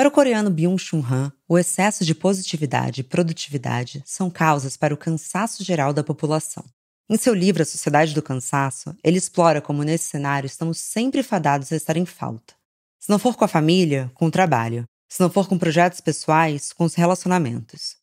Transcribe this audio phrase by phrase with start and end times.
[0.00, 4.96] Para o coreano Byung-Chul Han, o excesso de positividade e produtividade são causas para o
[4.96, 6.64] cansaço geral da população.
[7.06, 11.70] Em seu livro A Sociedade do Cansaço, ele explora como nesse cenário estamos sempre fadados
[11.70, 12.54] a estar em falta.
[12.98, 14.84] Se não for com a família, com o trabalho.
[15.06, 17.96] Se não for com projetos pessoais, com os relacionamentos.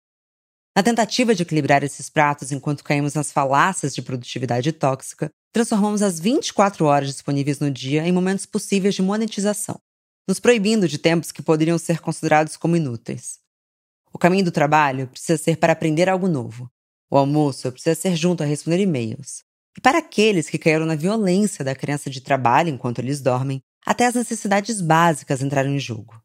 [0.75, 6.20] Na tentativa de equilibrar esses pratos enquanto caímos nas falácias de produtividade tóxica, transformamos as
[6.20, 9.82] 24 horas disponíveis no dia em momentos possíveis de monetização,
[10.28, 13.39] nos proibindo de tempos que poderiam ser considerados como inúteis.
[14.11, 16.70] O caminho do trabalho precisa ser para aprender algo novo.
[17.10, 19.43] O almoço precisa ser junto a responder e-mails.
[19.78, 24.06] E para aqueles que caíram na violência da crença de trabalho enquanto eles dormem, até
[24.06, 26.21] as necessidades básicas entraram em jogo.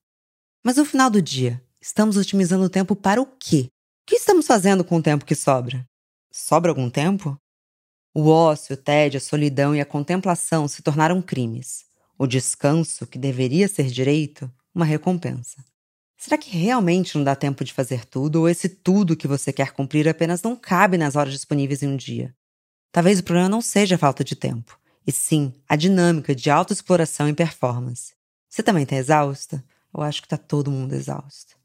[0.65, 3.69] Mas no final do dia, estamos otimizando o tempo para o quê?
[4.03, 5.87] O que estamos fazendo com o tempo que sobra?
[6.33, 7.37] Sobra algum tempo?
[8.15, 11.85] O ócio, o tédio, a solidão e a contemplação se tornaram crimes.
[12.23, 15.57] O descanso, que deveria ser direito, uma recompensa.
[16.17, 19.73] Será que realmente não dá tempo de fazer tudo, ou esse tudo que você quer
[19.73, 22.33] cumprir apenas não cabe nas horas disponíveis em um dia?
[22.93, 27.29] Talvez o problema não seja a falta de tempo, e sim a dinâmica de autoexploração
[27.29, 28.15] e performance.
[28.49, 29.65] Você também está exausta?
[29.93, 31.57] Eu acho que está todo mundo exausto.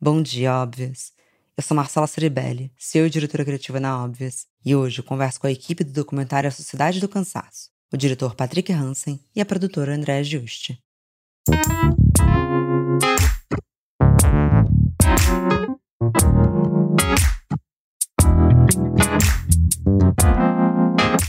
[0.00, 1.12] Bom dia, óbvias.
[1.56, 5.50] Eu sou Marcela Ceribelli, e diretora criativa na Óbvias, e hoje eu converso com a
[5.50, 10.22] equipe do documentário A Sociedade do Cansaço, o diretor Patrick Hansen e a produtora Andréa
[10.22, 10.78] Juste.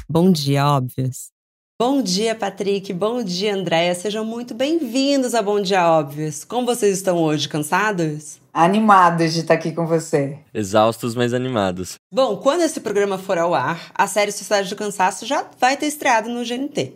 [0.10, 1.32] Bom dia, Óbvias.
[1.81, 2.91] Bom dia, Patrick.
[2.91, 3.95] Bom dia, Andréia.
[3.95, 6.44] Sejam muito bem-vindos a Bom Dia Óbvios.
[6.44, 7.47] Como vocês estão hoje?
[7.47, 8.38] Cansados?
[8.53, 10.38] Animados de estar aqui com você.
[10.53, 11.94] Exaustos, mas animados.
[12.11, 15.85] Bom, quando esse programa for ao ar, a série Sociedade do Cansaço já vai ter
[15.85, 16.95] estreado no GNT.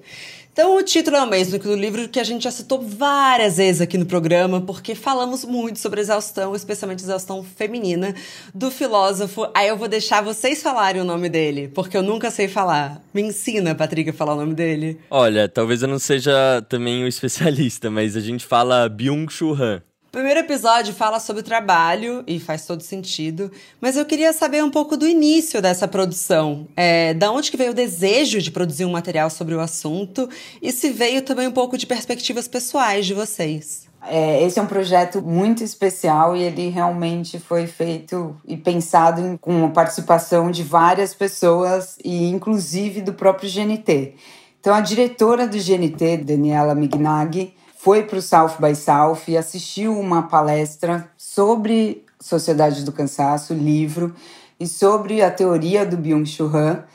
[0.54, 3.58] Então, o título é o mesmo que do livro que a gente já citou várias
[3.58, 8.14] vezes aqui no programa, porque falamos muito sobre exaustão, especialmente exaustão feminina,
[8.54, 9.48] do filósofo.
[9.56, 13.02] Aí eu vou deixar vocês falarem o nome dele, porque eu nunca sei falar.
[13.12, 15.00] Me ensina, Patrick, a falar o nome dele.
[15.10, 19.82] Olha, talvez eu não seja também o especialista, mas a gente fala Byung-Chul Han.
[20.14, 23.52] Primeiro episódio fala sobre o trabalho e faz todo sentido,
[23.82, 26.68] mas eu queria saber um pouco do início dessa produção.
[26.78, 30.30] É, da onde que veio o desejo de produzir um material sobre o assunto
[30.62, 33.88] e se veio também um pouco de perspectivas pessoais de vocês.
[34.06, 39.36] É, esse é um projeto muito especial e ele realmente foi feito e pensado em,
[39.36, 44.14] com a participação de várias pessoas e inclusive do próprio GNT.
[44.60, 50.00] Então a diretora do GNT, Daniela Mignaghi, foi para o South by South e assistiu
[50.00, 54.16] uma palestra sobre Sociedade do Cansaço, livro,
[54.58, 56.86] e sobre a teoria do Byung-Chul Han.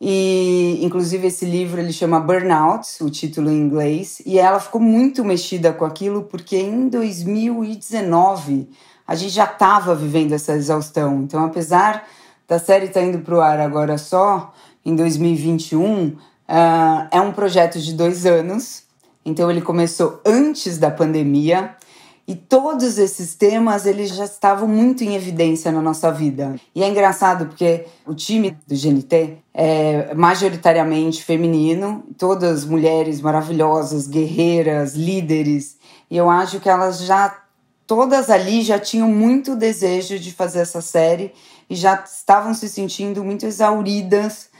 [0.00, 5.24] E, inclusive, esse livro ele chama Burnout, o título em inglês, e ela ficou muito
[5.24, 8.68] mexida com aquilo porque em 2019
[9.06, 11.22] a gente já estava vivendo essa exaustão.
[11.22, 12.04] Então, apesar
[12.48, 14.52] da série estar tá indo para o ar agora só
[14.84, 18.85] em 2021, uh, ah, é um projeto de dois anos
[19.26, 21.74] então ele começou antes da pandemia
[22.28, 26.54] e todos esses temas eles já estavam muito em evidência na nossa vida.
[26.74, 34.94] E é engraçado porque o time do GNT é majoritariamente feminino, todas mulheres maravilhosas, guerreiras,
[34.94, 35.76] líderes.
[36.08, 37.42] E eu acho que elas já
[37.84, 41.32] todas ali já tinham muito desejo de fazer essa série
[41.68, 44.50] e já estavam se sentindo muito exauridas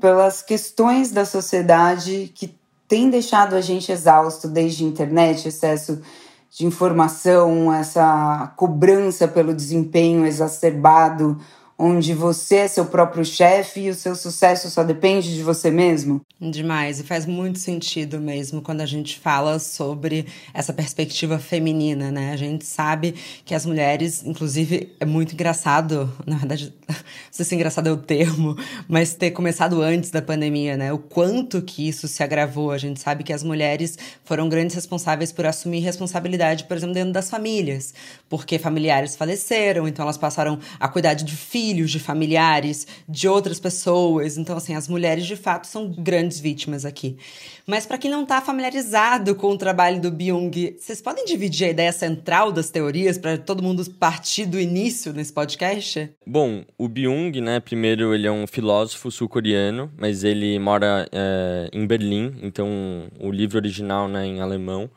[0.00, 2.57] pelas questões da sociedade que
[2.88, 6.00] tem deixado a gente exausto desde a internet, excesso
[6.50, 11.38] de informação, essa cobrança pelo desempenho exacerbado,
[11.78, 16.20] onde você é seu próprio chefe e o seu sucesso só depende de você mesmo?
[16.40, 22.32] Demais, e faz muito sentido mesmo quando a gente fala sobre essa perspectiva feminina, né?
[22.32, 26.96] A gente sabe que as mulheres, inclusive, é muito engraçado, na verdade, não
[27.30, 28.56] sei se engraçado é o termo,
[28.88, 30.92] mas ter começado antes da pandemia, né?
[30.92, 32.72] O quanto que isso se agravou.
[32.72, 37.12] A gente sabe que as mulheres foram grandes responsáveis por assumir responsabilidade, por exemplo, dentro
[37.12, 37.94] das famílias,
[38.28, 43.60] porque familiares faleceram, então elas passaram a cuidar de filhos filhos de familiares, de outras
[43.60, 44.38] pessoas.
[44.38, 47.18] Então, assim, as mulheres de fato são grandes vítimas aqui.
[47.66, 51.70] Mas para quem não está familiarizado com o trabalho do Byung, vocês podem dividir a
[51.70, 56.10] ideia central das teorias para todo mundo partir do início nesse podcast?
[56.26, 61.86] Bom, o Byung, né, primeiro ele é um filósofo sul-coreano, mas ele mora é, em
[61.86, 62.66] Berlim, então
[63.20, 64.90] o livro original né, em alemão.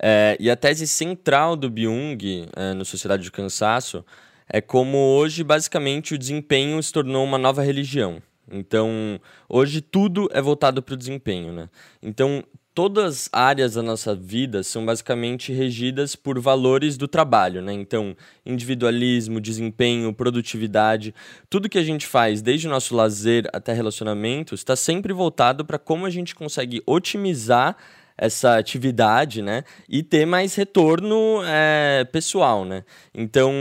[0.00, 4.02] É, e a tese central do Byung é, no Sociedade do Cansaço
[4.48, 8.22] é como hoje, basicamente, o desempenho se tornou uma nova religião.
[8.50, 11.68] Então, hoje tudo é voltado para o desempenho, né?
[12.02, 12.42] Então,
[12.78, 17.72] todas as áreas da nossa vida são basicamente regidas por valores do trabalho, né?
[17.72, 18.16] Então,
[18.46, 21.14] individualismo, desempenho, produtividade,
[21.50, 25.78] tudo que a gente faz, desde o nosso lazer até relacionamentos, está sempre voltado para
[25.78, 27.76] como a gente consegue otimizar
[28.18, 29.62] essa atividade, né?
[29.88, 32.84] E ter mais retorno é, pessoal, né?
[33.14, 33.52] Então,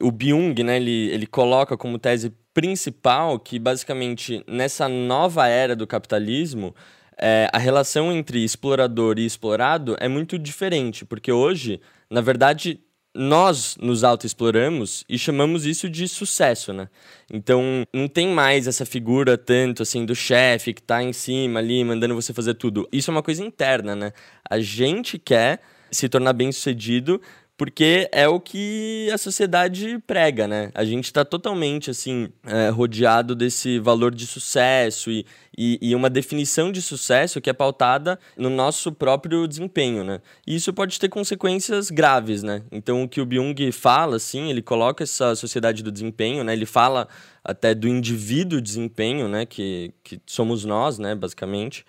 [0.00, 0.76] o Byung, né?
[0.76, 6.74] Ele, ele coloca como tese principal que, basicamente, nessa nova era do capitalismo,
[7.18, 11.80] é, a relação entre explorador e explorado é muito diferente, porque hoje,
[12.10, 12.80] na verdade,
[13.14, 16.88] nós nos autoexploramos e chamamos isso de sucesso, né?
[17.30, 21.84] Então, não tem mais essa figura tanto assim do chefe que tá em cima ali
[21.84, 22.88] mandando você fazer tudo.
[22.90, 24.12] Isso é uma coisa interna, né?
[24.48, 25.60] A gente quer
[25.90, 27.20] se tornar bem-sucedido
[27.62, 30.72] porque é o que a sociedade prega, né?
[30.74, 35.24] A gente está totalmente, assim, é, rodeado desse valor de sucesso e,
[35.56, 40.20] e, e, uma definição de sucesso que é pautada no nosso próprio desempenho, né?
[40.44, 42.64] E isso pode ter consequências graves, né?
[42.72, 46.54] Então, o que o Byung fala, assim, ele coloca essa sociedade do desempenho, né?
[46.54, 47.06] Ele fala
[47.44, 49.46] até do indivíduo desempenho, né?
[49.46, 51.14] Que, que somos nós, né?
[51.14, 51.86] Basicamente.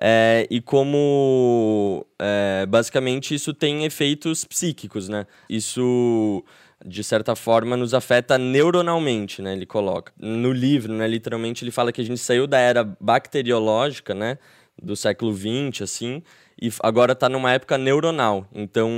[0.00, 5.26] É, e como é, basicamente isso tem efeitos psíquicos, né?
[5.48, 6.44] Isso
[6.84, 9.52] de certa forma nos afeta neuronalmente, né?
[9.52, 11.06] Ele coloca no livro, né?
[11.06, 14.38] Literalmente ele fala que a gente saiu da era bacteriológica, né?
[14.82, 16.22] Do século XX, assim,
[16.60, 18.46] e agora está numa época neuronal.
[18.52, 18.90] Então,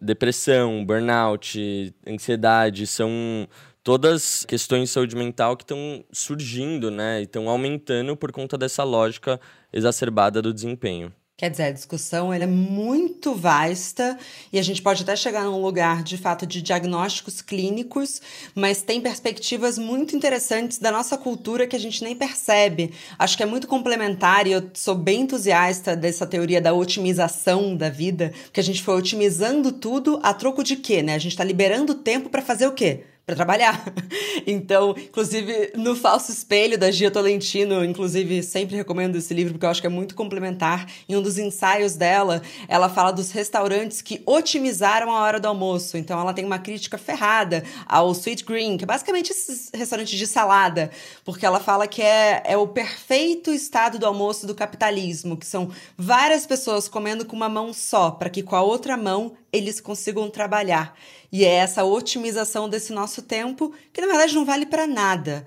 [0.00, 3.48] depressão, burnout, ansiedade são
[3.90, 7.18] todas questões de saúde mental que estão surgindo, né?
[7.18, 9.40] E estão aumentando por conta dessa lógica
[9.72, 11.12] exacerbada do desempenho.
[11.36, 14.16] Quer dizer, a discussão é muito vasta
[14.52, 18.22] e a gente pode até chegar num lugar de fato de diagnósticos clínicos,
[18.54, 22.92] mas tem perspectivas muito interessantes da nossa cultura que a gente nem percebe.
[23.18, 27.88] Acho que é muito complementar e eu sou bem entusiasta dessa teoria da otimização da
[27.88, 31.16] vida, porque a gente foi otimizando tudo a troco de quê, né?
[31.16, 33.02] A gente está liberando tempo para fazer o quê?
[33.30, 33.80] Para trabalhar.
[34.46, 39.70] Então, inclusive, no Falso Espelho, da Gia Tolentino, inclusive, sempre recomendo esse livro porque eu
[39.70, 40.86] acho que é muito complementar.
[41.08, 45.96] Em um dos ensaios dela, ela fala dos restaurantes que otimizaram a hora do almoço.
[45.98, 50.26] Então, ela tem uma crítica ferrada ao Sweet Green, que é basicamente esses restaurantes de
[50.26, 50.90] salada,
[51.24, 55.70] porque ela fala que é, é o perfeito estado do almoço do capitalismo, que são
[55.98, 60.30] várias pessoas comendo com uma mão só, para que com a outra mão eles consigam
[60.30, 60.96] trabalhar.
[61.32, 65.46] E é essa otimização desse nosso tempo que, na verdade, não vale para nada.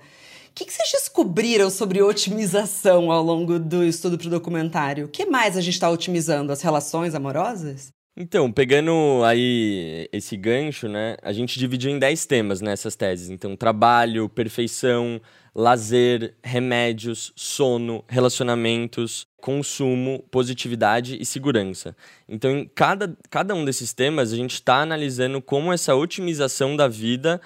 [0.50, 5.06] O que, que, vocês descobriram sobre otimização ao longo do estudo para o documentário?
[5.06, 6.52] O que mais a gente está otimizando?
[6.52, 7.88] As relações amorosas?
[8.16, 8.92] Então, pegando
[9.24, 11.16] aí esse gancho, né?
[11.20, 13.28] A gente dividiu em 10 temas nessas teses.
[13.28, 15.20] Então, trabalho, perfeição,
[15.54, 21.96] lazer, remédios, sono, relacionamentos, consumo, positividade e segurança.
[22.28, 26.88] Então, em cada, cada um desses temas, a gente está analisando como essa otimização da
[26.88, 27.40] vida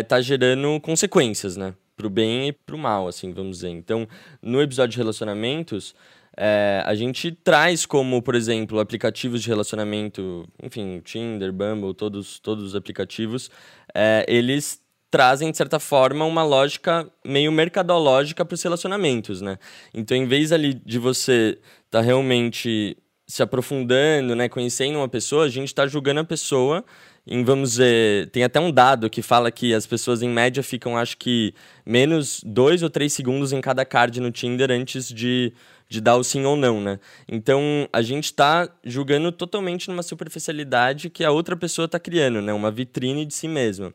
[0.00, 1.74] está é, gerando consequências, né?
[1.96, 3.70] Para o bem e para o mal, assim, vamos dizer.
[3.70, 4.08] Então,
[4.40, 5.94] no episódio de relacionamentos,
[6.36, 12.64] é, a gente traz como, por exemplo, aplicativos de relacionamento, enfim, Tinder, Bumble, todos, todos
[12.64, 13.50] os aplicativos,
[13.94, 14.83] é, eles
[15.14, 19.58] trazem, de certa forma, uma lógica meio mercadológica para os relacionamentos, né?
[19.94, 21.56] Então, em vez ali de você
[21.86, 26.84] estar tá realmente se aprofundando, né, conhecendo uma pessoa, a gente está julgando a pessoa
[27.24, 30.98] em, vamos dizer, tem até um dado que fala que as pessoas em média ficam,
[30.98, 31.54] acho que,
[31.86, 35.52] menos dois ou três segundos em cada card no Tinder antes de,
[35.88, 36.98] de dar o sim ou não, né?
[37.28, 42.52] Então, a gente está julgando totalmente numa superficialidade que a outra pessoa está criando, né?
[42.52, 43.94] Uma vitrine de si mesma.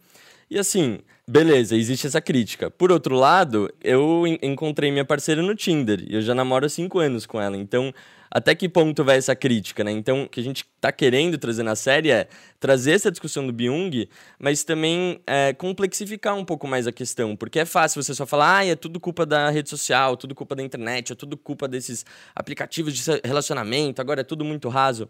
[0.49, 2.71] E assim, beleza, existe essa crítica.
[2.71, 6.97] Por outro lado, eu encontrei minha parceira no Tinder e eu já namoro há cinco
[6.97, 7.55] anos com ela.
[7.55, 7.93] Então,
[8.31, 9.91] até que ponto vai essa crítica, né?
[9.91, 12.27] Então, o que a gente está querendo trazer na série é
[12.59, 14.07] trazer essa discussão do Byung,
[14.39, 17.35] mas também é, complexificar um pouco mais a questão.
[17.35, 20.55] Porque é fácil você só falar, ah, é tudo culpa da rede social, tudo culpa
[20.55, 25.09] da internet, é tudo culpa desses aplicativos de relacionamento, agora é tudo muito raso.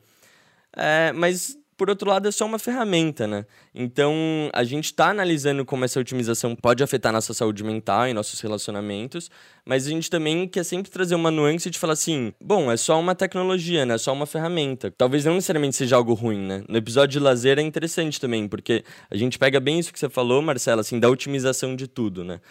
[0.75, 3.45] É, mas por outro lado, é só uma ferramenta, né?
[3.73, 4.13] Então,
[4.51, 9.31] a gente está analisando como essa otimização pode afetar nossa saúde mental e nossos relacionamentos,
[9.65, 12.99] mas a gente também quer sempre trazer uma nuance de falar assim: bom, é só
[12.99, 13.95] uma tecnologia, né?
[13.95, 14.91] É só uma ferramenta.
[14.91, 16.63] Talvez não necessariamente seja algo ruim, né?
[16.67, 20.09] No episódio de lazer é interessante também, porque a gente pega bem isso que você
[20.09, 22.41] falou, Marcela, assim, da otimização de tudo, né?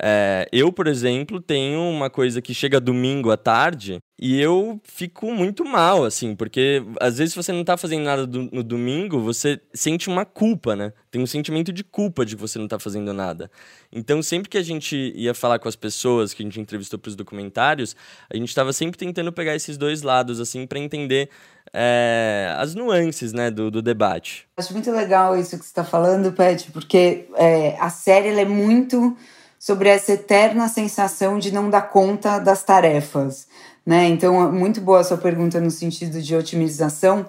[0.00, 5.32] É, eu, por exemplo, tenho uma coisa que chega domingo à tarde e eu fico
[5.32, 9.60] muito mal, assim, porque às vezes você não tá fazendo nada do, no domingo, você
[9.74, 10.92] sente uma culpa, né?
[11.10, 13.50] Tem um sentimento de culpa de que você não tá fazendo nada.
[13.92, 17.08] Então, sempre que a gente ia falar com as pessoas que a gente entrevistou para
[17.08, 17.96] os documentários,
[18.32, 21.28] a gente estava sempre tentando pegar esses dois lados, assim, para entender
[21.72, 24.46] é, as nuances, né, do, do debate.
[24.56, 29.16] Acho muito legal isso que você está falando, Pet, porque é, a série é muito
[29.62, 33.46] sobre essa eterna sensação de não dar conta das tarefas.
[33.86, 34.08] Né?
[34.08, 37.24] Então, muito boa a sua pergunta no sentido de otimização,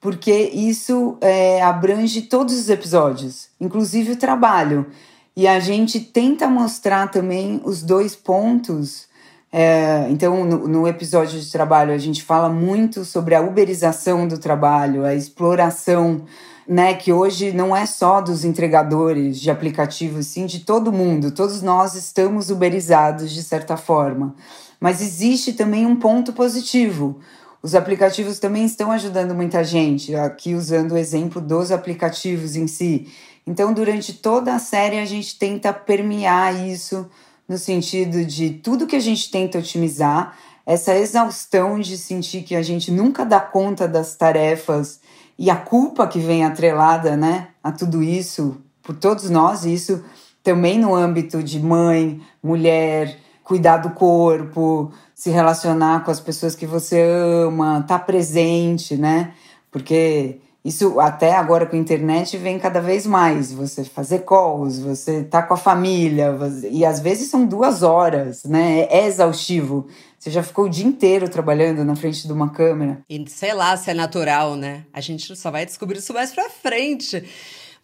[0.00, 4.86] porque isso é, abrange todos os episódios, inclusive o trabalho.
[5.34, 9.08] E a gente tenta mostrar também os dois pontos.
[9.52, 14.38] É, então, no, no, episódio de trabalho, a gente fala muito sobre a uberização do
[14.38, 16.26] trabalho, a exploração
[16.66, 21.30] né, que hoje não é só dos entregadores de aplicativos, sim de todo mundo.
[21.30, 24.34] Todos nós estamos uberizados de certa forma.
[24.80, 27.20] Mas existe também um ponto positivo.
[27.62, 33.06] Os aplicativos também estão ajudando muita gente, aqui usando o exemplo dos aplicativos em si.
[33.46, 37.08] Então, durante toda a série, a gente tenta permear isso
[37.48, 42.62] no sentido de tudo que a gente tenta otimizar, essa exaustão de sentir que a
[42.62, 45.00] gente nunca dá conta das tarefas
[45.38, 50.02] e a culpa que vem atrelada, né, a tudo isso, por todos nós, isso
[50.42, 56.66] também no âmbito de mãe, mulher, cuidar do corpo, se relacionar com as pessoas que
[56.66, 59.32] você ama, estar tá presente, né?
[59.70, 63.52] Porque isso até agora com a internet vem cada vez mais.
[63.52, 66.36] Você fazer calls, você tá com a família,
[66.70, 68.86] e às vezes são duas horas, né?
[68.88, 69.88] É exaustivo.
[70.18, 73.00] Você já ficou o dia inteiro trabalhando na frente de uma câmera.
[73.10, 74.84] E sei lá se é natural, né?
[74.92, 77.24] A gente só vai descobrir isso mais pra frente.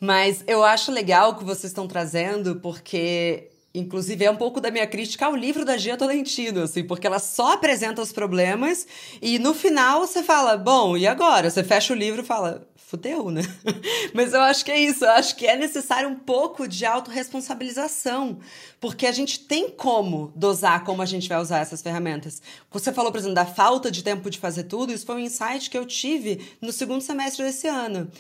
[0.01, 4.71] Mas eu acho legal o que vocês estão trazendo, porque Inclusive, é um pouco da
[4.71, 8.87] minha crítica ao livro da Gia Tolentino, assim, porque ela só apresenta os problemas
[9.21, 11.51] e no final você fala, bom, e agora?
[11.51, 13.43] Você fecha o livro e fala, fudeu, né?
[14.15, 18.39] Mas eu acho que é isso, eu acho que é necessário um pouco de autorresponsabilização,
[18.81, 22.41] porque a gente tem como dosar como a gente vai usar essas ferramentas.
[22.71, 25.69] Você falou, por exemplo, da falta de tempo de fazer tudo, isso foi um insight
[25.69, 28.11] que eu tive no segundo semestre desse ano.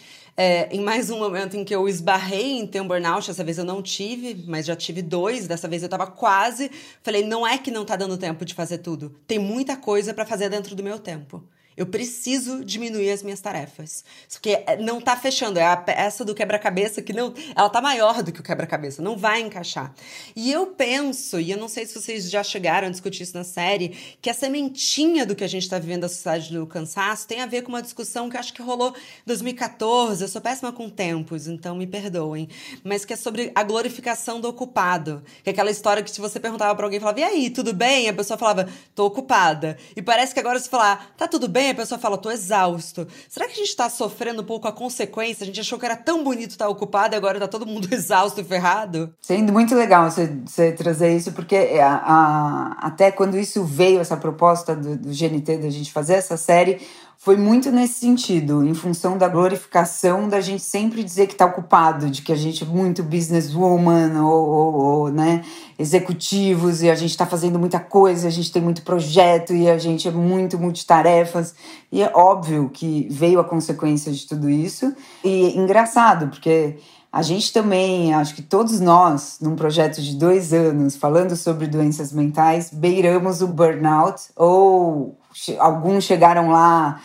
[0.41, 3.59] É, em mais um momento em que eu esbarrei em ter um burnout, dessa vez
[3.59, 6.71] eu não tive, mas já tive dois, dessa vez eu tava quase.
[7.03, 9.13] Falei, não é que não tá dando tempo de fazer tudo.
[9.27, 11.43] Tem muita coisa para fazer dentro do meu tempo.
[11.79, 14.05] Eu preciso diminuir as minhas tarefas.
[14.33, 15.61] Porque é, não tá fechando.
[15.61, 17.33] É a peça do quebra-cabeça que não.
[17.55, 19.01] Ela tá maior do que o quebra-cabeça.
[19.01, 19.95] Não vai encaixar.
[20.35, 23.45] E eu penso, e eu não sei se vocês já chegaram a discutir isso na
[23.45, 27.43] série, que a sementinha do que a gente está vivendo da sociedade do cansaço tem
[27.43, 30.25] a ver com uma discussão que acho que rolou em 2014.
[30.25, 32.49] Eu sou péssima com tempos, então me perdoem.
[32.83, 35.23] Mas que é sobre a glorificação do ocupado.
[35.45, 38.09] Que é aquela história que se você perguntava para alguém, falava, e aí, tudo bem?
[38.09, 39.79] A pessoa falava, tô ocupada.
[39.95, 41.68] E parece que agora se falar, tá tudo bem?
[41.71, 43.07] A pessoa fala, tô exausto.
[43.29, 45.45] Será que a gente tá sofrendo um pouco a consequência?
[45.45, 48.41] A gente achou que era tão bonito estar ocupado e agora tá todo mundo exausto
[48.41, 49.13] e ferrado?
[49.21, 54.17] Sendo muito legal você, você trazer isso, porque a, a, até quando isso veio, essa
[54.17, 56.81] proposta do, do GNT, da gente fazer essa série,
[57.21, 62.09] foi muito nesse sentido, em função da glorificação da gente sempre dizer que está ocupado,
[62.09, 65.43] de que a gente é muito businesswoman ou, ou, ou né,
[65.77, 69.77] executivos e a gente está fazendo muita coisa, a gente tem muito projeto e a
[69.77, 71.57] gente é muito multitarefas.
[71.91, 74.95] E é óbvio que veio a consequência de tudo isso.
[75.25, 76.77] E engraçado, porque
[77.11, 82.13] a gente também, acho que todos nós, num projeto de dois anos, falando sobre doenças
[82.13, 85.19] mentais, beiramos o burnout ou
[85.59, 87.01] alguns chegaram lá.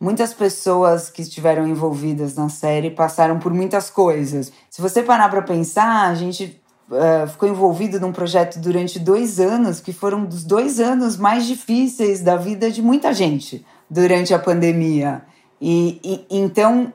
[0.00, 4.52] Muitas pessoas que estiveram envolvidas na série passaram por muitas coisas.
[4.70, 9.80] Se você parar para pensar, a gente uh, ficou envolvido num projeto durante dois anos,
[9.80, 15.22] que foram dos dois anos mais difíceis da vida de muita gente durante a pandemia.
[15.60, 16.92] E, e então,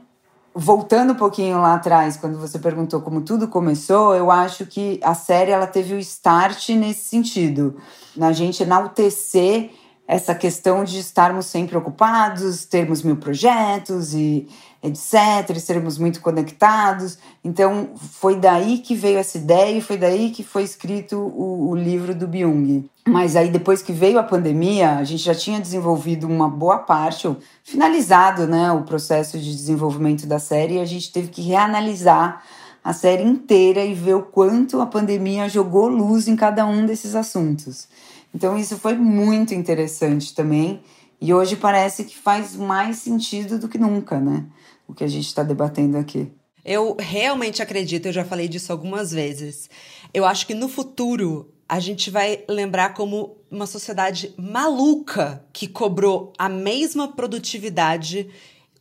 [0.54, 5.14] voltando um pouquinho lá atrás, quando você perguntou como tudo começou, eu acho que a
[5.14, 7.76] série ela teve o start nesse sentido,
[8.16, 9.72] na gente enaltecer
[10.08, 14.48] essa questão de estarmos sempre ocupados, termos mil projetos e
[14.84, 17.18] etc, sermos muito conectados.
[17.44, 21.76] Então, foi daí que veio essa ideia e foi daí que foi escrito o, o
[21.76, 22.86] livro do Byung.
[23.08, 27.28] Mas aí, depois que veio a pandemia, a gente já tinha desenvolvido uma boa parte,
[27.28, 32.44] ou finalizado né, o processo de desenvolvimento da série, e a gente teve que reanalisar
[32.84, 37.16] a série inteira e ver o quanto a pandemia jogou luz em cada um desses
[37.16, 37.88] assuntos.
[38.36, 40.82] Então isso foi muito interessante também.
[41.22, 44.44] E hoje parece que faz mais sentido do que nunca, né?
[44.88, 46.32] O que a gente está debatendo aqui.
[46.66, 49.70] Eu realmente acredito, eu já falei disso algumas vezes.
[50.14, 56.32] Eu acho que no futuro a gente vai lembrar como uma sociedade maluca que cobrou
[56.38, 58.30] a mesma produtividade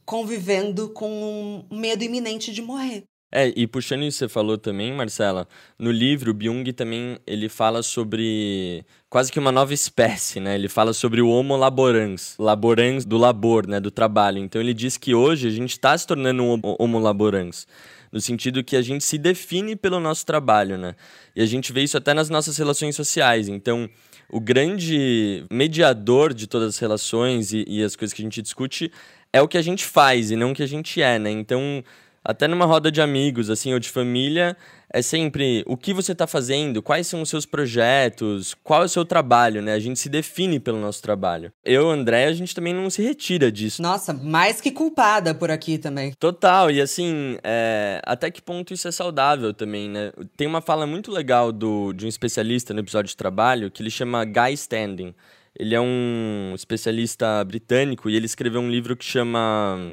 [0.04, 3.04] convivendo com um medo iminente de morrer.
[3.34, 5.48] É, e puxando isso que você falou também, Marcela,
[5.78, 10.54] no livro, Byung também ele fala sobre quase que uma nova espécie, né?
[10.54, 14.36] Ele fala sobre o homo laborans, laborans do labor, né, do trabalho.
[14.36, 17.66] Então ele diz que hoje a gente está se tornando um homo laborans,
[18.12, 20.94] no sentido que a gente se define pelo nosso trabalho, né?
[21.34, 23.48] E a gente vê isso até nas nossas relações sociais.
[23.48, 23.88] Então,
[24.28, 28.92] o grande mediador de todas as relações e, e as coisas que a gente discute
[29.32, 31.30] é o que a gente faz e não o que a gente é, né?
[31.30, 31.82] Então,
[32.24, 34.56] até numa roda de amigos, assim, ou de família,
[34.92, 38.88] é sempre o que você está fazendo, quais são os seus projetos, qual é o
[38.88, 39.72] seu trabalho, né?
[39.72, 41.52] A gente se define pelo nosso trabalho.
[41.64, 43.80] Eu, André, a gente também não se retira disso.
[43.80, 46.12] Nossa, mais que culpada por aqui também.
[46.18, 48.00] Total, e assim, é...
[48.04, 50.12] até que ponto isso é saudável também, né?
[50.36, 53.90] Tem uma fala muito legal do, de um especialista no episódio de trabalho que ele
[53.90, 55.14] chama Guy Standing.
[55.58, 59.92] Ele é um especialista britânico e ele escreveu um livro que chama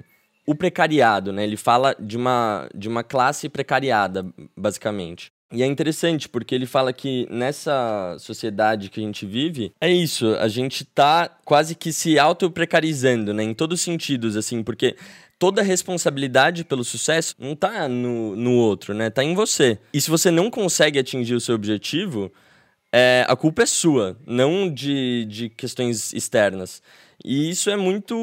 [0.49, 1.43] o precariado, né?
[1.43, 4.25] Ele fala de uma, de uma classe precariada,
[4.57, 5.31] basicamente.
[5.53, 10.33] E é interessante porque ele fala que nessa sociedade que a gente vive, é isso,
[10.39, 13.43] a gente tá quase que se auto-precarizando, né?
[13.43, 14.95] Em todos os sentidos, assim, porque
[15.37, 19.11] toda a responsabilidade pelo sucesso não tá no, no outro, né?
[19.11, 19.77] Tá em você.
[19.93, 22.31] E se você não consegue atingir o seu objetivo,
[22.91, 26.81] é, a culpa é sua, não de, de questões externas.
[27.23, 28.15] E isso é muito.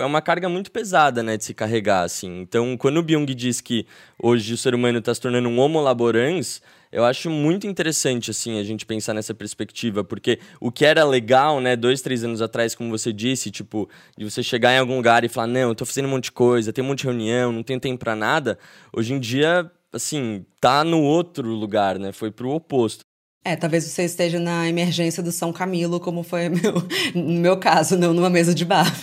[0.00, 2.40] é uma carga muito pesada, né, de se carregar, assim.
[2.40, 3.86] Então, quando o Byung diz que
[4.20, 8.58] hoje o ser humano está se tornando um homo laborans, eu acho muito interessante, assim,
[8.58, 12.74] a gente pensar nessa perspectiva, porque o que era legal, né, dois, três anos atrás,
[12.74, 13.88] como você disse, tipo,
[14.18, 16.32] de você chegar em algum lugar e falar, não, eu tô fazendo um monte de
[16.32, 18.58] coisa, tem um monte de reunião, não tenho tempo pra nada,
[18.92, 23.04] hoje em dia, assim, tá no outro lugar, né, foi pro oposto.
[23.44, 26.74] É, talvez você esteja na emergência do São Camilo, como foi meu,
[27.12, 28.86] no meu caso, não numa mesa de bar.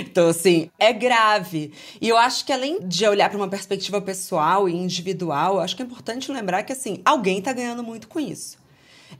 [0.00, 1.72] Então, assim, é grave.
[2.00, 5.82] E eu acho que além de olhar para uma perspectiva pessoal e individual, acho que
[5.82, 8.58] é importante lembrar que, assim, alguém está ganhando muito com isso.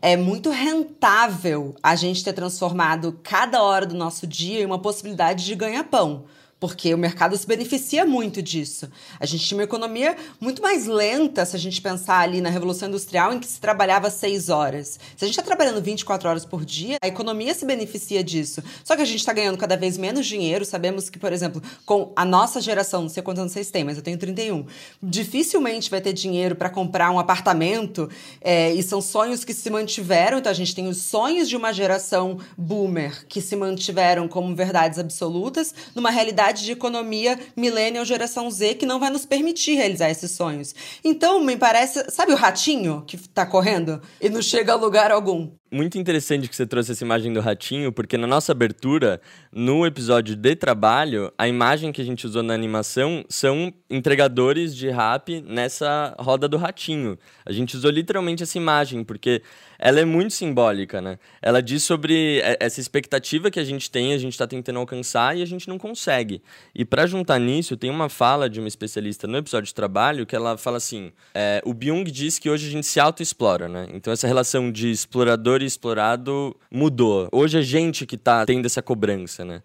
[0.00, 5.44] É muito rentável a gente ter transformado cada hora do nosso dia em uma possibilidade
[5.44, 6.24] de ganhar pão
[6.60, 8.88] porque o mercado se beneficia muito disso.
[9.18, 12.88] A gente tinha uma economia muito mais lenta se a gente pensar ali na Revolução
[12.88, 15.00] Industrial, em que se trabalhava seis horas.
[15.16, 18.62] Se a gente está trabalhando 24 horas por dia, a economia se beneficia disso.
[18.84, 20.66] Só que a gente está ganhando cada vez menos dinheiro.
[20.66, 23.96] Sabemos que, por exemplo, com a nossa geração, não sei quantos anos vocês têm, mas
[23.96, 24.66] eu tenho 31,
[25.02, 28.10] dificilmente vai ter dinheiro para comprar um apartamento.
[28.38, 30.38] É, e são sonhos que se mantiveram.
[30.38, 34.98] Então a gente tem os sonhos de uma geração boomer que se mantiveram como verdades
[34.98, 40.10] absolutas, numa realidade realidade de economia millennial geração Z que não vai nos permitir realizar
[40.10, 40.74] esses sonhos.
[41.04, 45.59] Então, me parece, sabe o ratinho que está correndo e não chega a lugar algum?
[45.70, 49.20] Muito interessante que você trouxe essa imagem do ratinho, porque na nossa abertura,
[49.52, 54.90] no episódio de trabalho, a imagem que a gente usou na animação são entregadores de
[54.90, 57.18] rap nessa roda do ratinho.
[57.46, 59.42] A gente usou literalmente essa imagem, porque
[59.78, 61.18] ela é muito simbólica, né?
[61.40, 65.42] Ela diz sobre essa expectativa que a gente tem, a gente está tentando alcançar e
[65.42, 66.42] a gente não consegue.
[66.74, 70.36] E para juntar nisso, tem uma fala de uma especialista no episódio de trabalho que
[70.36, 73.88] ela fala assim: é, o Byung diz que hoje a gente se auto-explora, né?
[73.94, 77.28] Então essa relação de explorador e explorado mudou.
[77.32, 79.62] Hoje é gente que está tendo essa cobrança, né?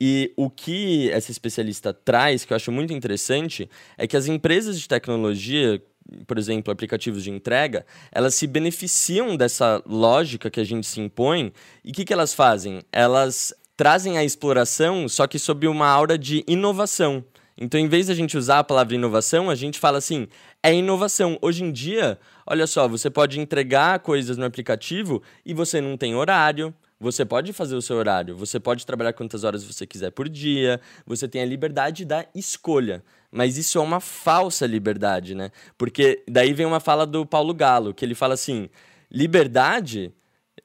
[0.00, 4.78] E o que essa especialista traz, que eu acho muito interessante, é que as empresas
[4.78, 5.82] de tecnologia,
[6.26, 11.52] por exemplo, aplicativos de entrega, elas se beneficiam dessa lógica que a gente se impõe.
[11.82, 12.82] E o que, que elas fazem?
[12.92, 17.24] Elas trazem a exploração, só que sob uma aura de inovação.
[17.58, 20.28] Então, em vez de a gente usar a palavra inovação, a gente fala assim:
[20.62, 21.38] é inovação.
[21.40, 26.14] Hoje em dia, olha só, você pode entregar coisas no aplicativo e você não tem
[26.14, 26.74] horário.
[26.98, 30.80] Você pode fazer o seu horário, você pode trabalhar quantas horas você quiser por dia,
[31.04, 33.04] você tem a liberdade da escolha.
[33.30, 35.50] Mas isso é uma falsa liberdade, né?
[35.76, 38.70] Porque daí vem uma fala do Paulo Galo, que ele fala assim:
[39.10, 40.12] liberdade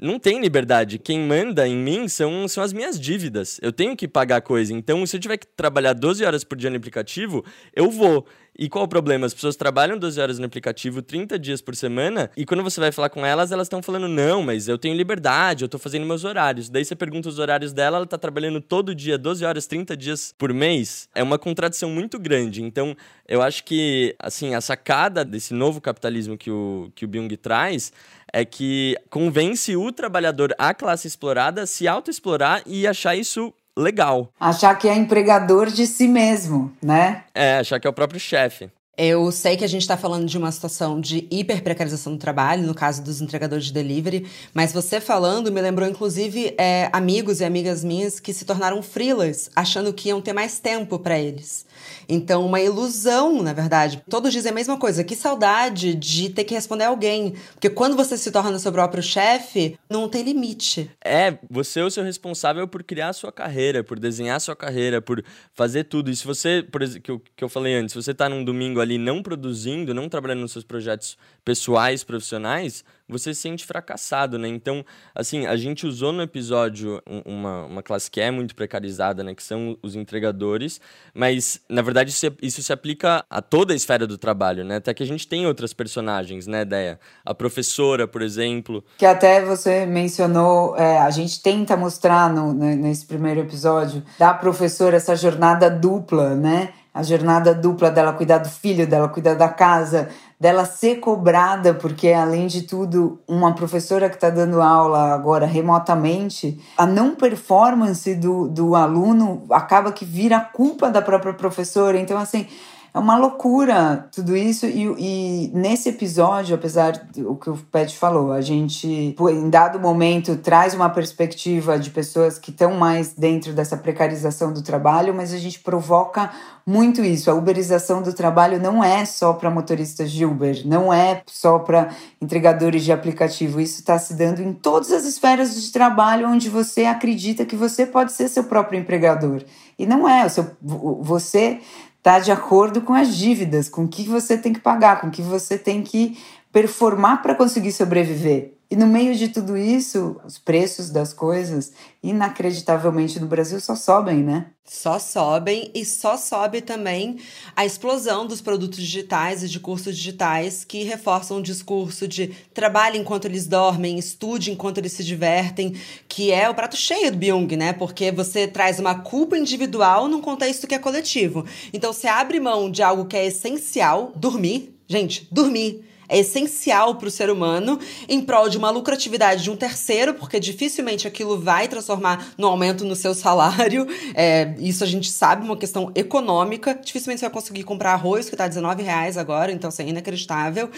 [0.02, 0.98] não tem liberdade.
[0.98, 3.60] Quem manda em mim são, são as minhas dívidas.
[3.62, 4.74] Eu tenho que pagar coisa.
[4.74, 8.26] Então, se eu tiver que trabalhar 12 horas por dia no aplicativo, eu vou.
[8.58, 9.26] E qual o problema?
[9.26, 12.92] As pessoas trabalham 12 horas no aplicativo 30 dias por semana e quando você vai
[12.92, 16.24] falar com elas, elas estão falando: não, mas eu tenho liberdade, eu estou fazendo meus
[16.24, 16.70] horários.
[16.70, 20.34] Daí você pergunta os horários dela, ela está trabalhando todo dia, 12 horas, 30 dias
[20.38, 21.10] por mês.
[21.16, 22.62] É uma contradição muito grande.
[22.62, 22.96] Então,
[23.28, 27.94] eu acho que, assim, a sacada desse novo capitalismo que o, que o Byung traz
[28.32, 34.30] é que convence o trabalhador, a classe explorada, a se autoexplorar e achar isso legal.
[34.40, 37.24] Achar que é empregador de si mesmo, né?
[37.34, 38.70] É, achar que é o próprio chefe.
[38.98, 42.76] Eu sei que a gente está falando de uma situação de hiperprecarização do trabalho, no
[42.76, 47.84] caso dos entregadores de delivery, mas você falando me lembrou, inclusive, é, amigos e amigas
[47.84, 51.66] minhas que se tornaram freelas, achando que iam ter mais tempo para eles.
[52.14, 54.04] Então, uma ilusão, na verdade.
[54.10, 55.02] Todos dizem a mesma coisa.
[55.02, 57.36] Que saudade de ter que responder a alguém.
[57.54, 60.92] Porque quando você se torna seu próprio chefe, não tem limite.
[61.02, 64.58] É, você é o seu responsável por criar a sua carreira, por desenhar a sua
[64.58, 66.12] carreira, por fazer tudo.
[66.12, 68.44] E se você, por exemplo, que eu, que eu falei antes, se você tá num
[68.44, 74.40] domingo ali não produzindo, não trabalhando nos seus projetos pessoais, profissionais, você se sente fracassado,
[74.40, 74.48] né?
[74.48, 79.36] Então, assim, a gente usou no episódio uma, uma classe que é muito precarizada, né?
[79.36, 80.80] Que são os entregadores,
[81.14, 84.78] mas, na verdade, isso, isso se aplica a toda a esfera do trabalho, né?
[84.78, 87.00] Até que a gente tem outras personagens, né, Deia?
[87.26, 88.84] A professora, por exemplo.
[88.98, 94.98] Que até você mencionou, é, a gente tenta mostrar no, nesse primeiro episódio da professora
[94.98, 96.70] essa jornada dupla, né?
[96.94, 100.10] A jornada dupla dela cuidar do filho, dela cuidar da casa,
[100.42, 106.60] dela ser cobrada, porque além de tudo, uma professora que está dando aula agora remotamente,
[106.76, 112.00] a não performance do, do aluno acaba que vira culpa da própria professora.
[112.00, 112.48] Então, assim,
[112.94, 114.66] é uma loucura tudo isso.
[114.66, 120.36] E, e nesse episódio, apesar do que o Pet falou, a gente, em dado momento,
[120.36, 125.38] traz uma perspectiva de pessoas que estão mais dentro dessa precarização do trabalho, mas a
[125.38, 126.32] gente provoca
[126.68, 127.32] muito isso.
[127.32, 131.90] A uberização do trabalho não é só para motoristas de Uber, não é só para
[132.22, 133.62] entregadores de aplicativo.
[133.62, 137.86] Isso está se dando em todas as esferas de trabalho onde você acredita que você
[137.86, 139.44] pode ser seu próprio empregador.
[139.80, 140.28] E não é.
[140.30, 141.60] Seu, você
[142.02, 145.12] está de acordo com as dívidas, com o que você tem que pagar, com o
[145.12, 146.18] que você tem que
[146.52, 148.56] performar para conseguir sobreviver.
[148.72, 154.24] E no meio de tudo isso, os preços das coisas, inacreditavelmente no Brasil, só sobem,
[154.24, 154.46] né?
[154.64, 157.18] Só sobem e só sobe também
[157.54, 162.98] a explosão dos produtos digitais e de cursos digitais que reforçam o discurso de trabalhe
[162.98, 165.76] enquanto eles dormem, estude enquanto eles se divertem,
[166.08, 167.74] que é o prato cheio do Byung, né?
[167.74, 171.46] Porque você traz uma culpa individual num contexto que é coletivo.
[171.74, 174.74] Então você abre mão de algo que é essencial, dormir.
[174.88, 179.56] Gente, dormir é essencial para o ser humano em prol de uma lucratividade de um
[179.56, 183.88] terceiro, porque dificilmente aquilo vai transformar no aumento no seu salário.
[184.14, 186.78] É, isso a gente sabe, uma questão econômica.
[186.84, 190.70] Dificilmente você vai conseguir comprar arroz, que está 19 reais agora, então isso é inacreditável.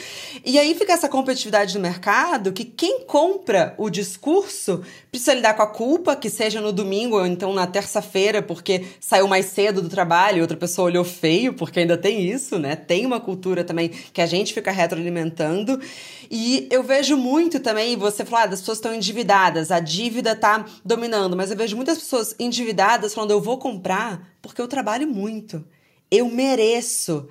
[0.45, 5.63] E aí fica essa competitividade no mercado que quem compra o discurso precisa lidar com
[5.63, 9.89] a culpa, que seja no domingo ou então na terça-feira, porque saiu mais cedo do
[9.89, 12.75] trabalho outra pessoa olhou feio, porque ainda tem isso, né?
[12.75, 15.79] Tem uma cultura também que a gente fica retroalimentando aumentando.
[16.29, 20.65] E eu vejo muito também, você falar, ah, as pessoas estão endividadas, a dívida está
[20.83, 25.63] dominando, mas eu vejo muitas pessoas endividadas falando, eu vou comprar porque eu trabalho muito.
[26.12, 27.27] Eu mereço.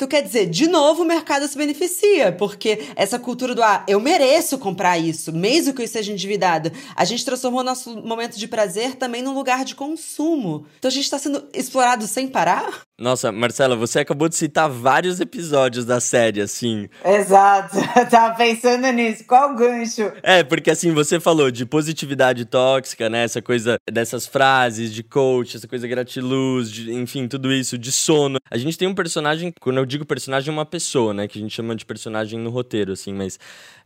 [0.00, 4.00] Então, quer dizer, de novo o mercado se beneficia, porque essa cultura do ah, eu
[4.00, 8.94] mereço comprar isso, mesmo que eu esteja endividado, a gente transformou nosso momento de prazer
[8.94, 10.66] também num lugar de consumo.
[10.78, 12.80] Então a gente está sendo explorado sem parar.
[13.00, 16.86] Nossa, Marcela, você acabou de citar vários episódios da série, assim.
[17.02, 19.24] Exato, eu tava pensando nisso.
[19.24, 20.12] Qual o gancho?
[20.22, 23.24] É, porque assim, você falou de positividade tóxica, né?
[23.24, 28.38] Essa coisa dessas frases de coach, essa coisa gratiluz, de, enfim, tudo isso, de sono.
[28.50, 31.26] A gente tem um personagem, quando eu digo personagem, é uma pessoa, né?
[31.26, 33.38] Que a gente chama de personagem no roteiro, assim, mas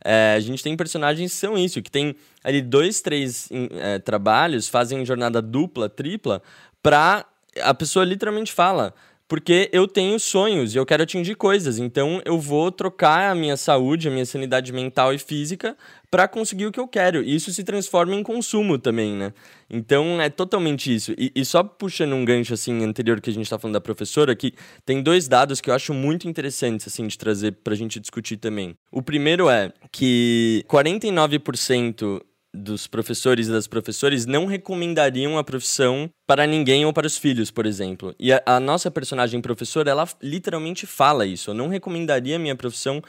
[0.03, 3.47] é, a gente tem personagens que são isso, que tem ali dois, três
[3.79, 6.41] é, trabalhos, fazem jornada dupla, tripla,
[6.83, 7.25] pra
[7.61, 8.93] a pessoa literalmente fala
[9.27, 11.79] porque eu tenho sonhos e eu quero atingir coisas.
[11.79, 15.75] Então eu vou trocar a minha saúde, a minha sanidade mental e física
[16.11, 17.23] para conseguir o que eu quero.
[17.23, 19.33] E isso se transforma em consumo também, né?
[19.69, 21.13] Então é totalmente isso.
[21.17, 24.35] E, e só puxando um gancho assim anterior que a gente está falando da professora,
[24.35, 24.53] que
[24.85, 28.37] tem dois dados que eu acho muito interessantes assim de trazer para a gente discutir
[28.37, 28.77] também.
[28.91, 32.21] O primeiro é que 49%
[32.55, 37.51] dos professores e das professoras não recomendariam a profissão para ninguém ou para os filhos,
[37.51, 38.15] por exemplo.
[38.19, 41.51] E a, a nossa personagem professora, ela literalmente fala isso.
[41.51, 43.01] Eu não recomendaria a minha profissão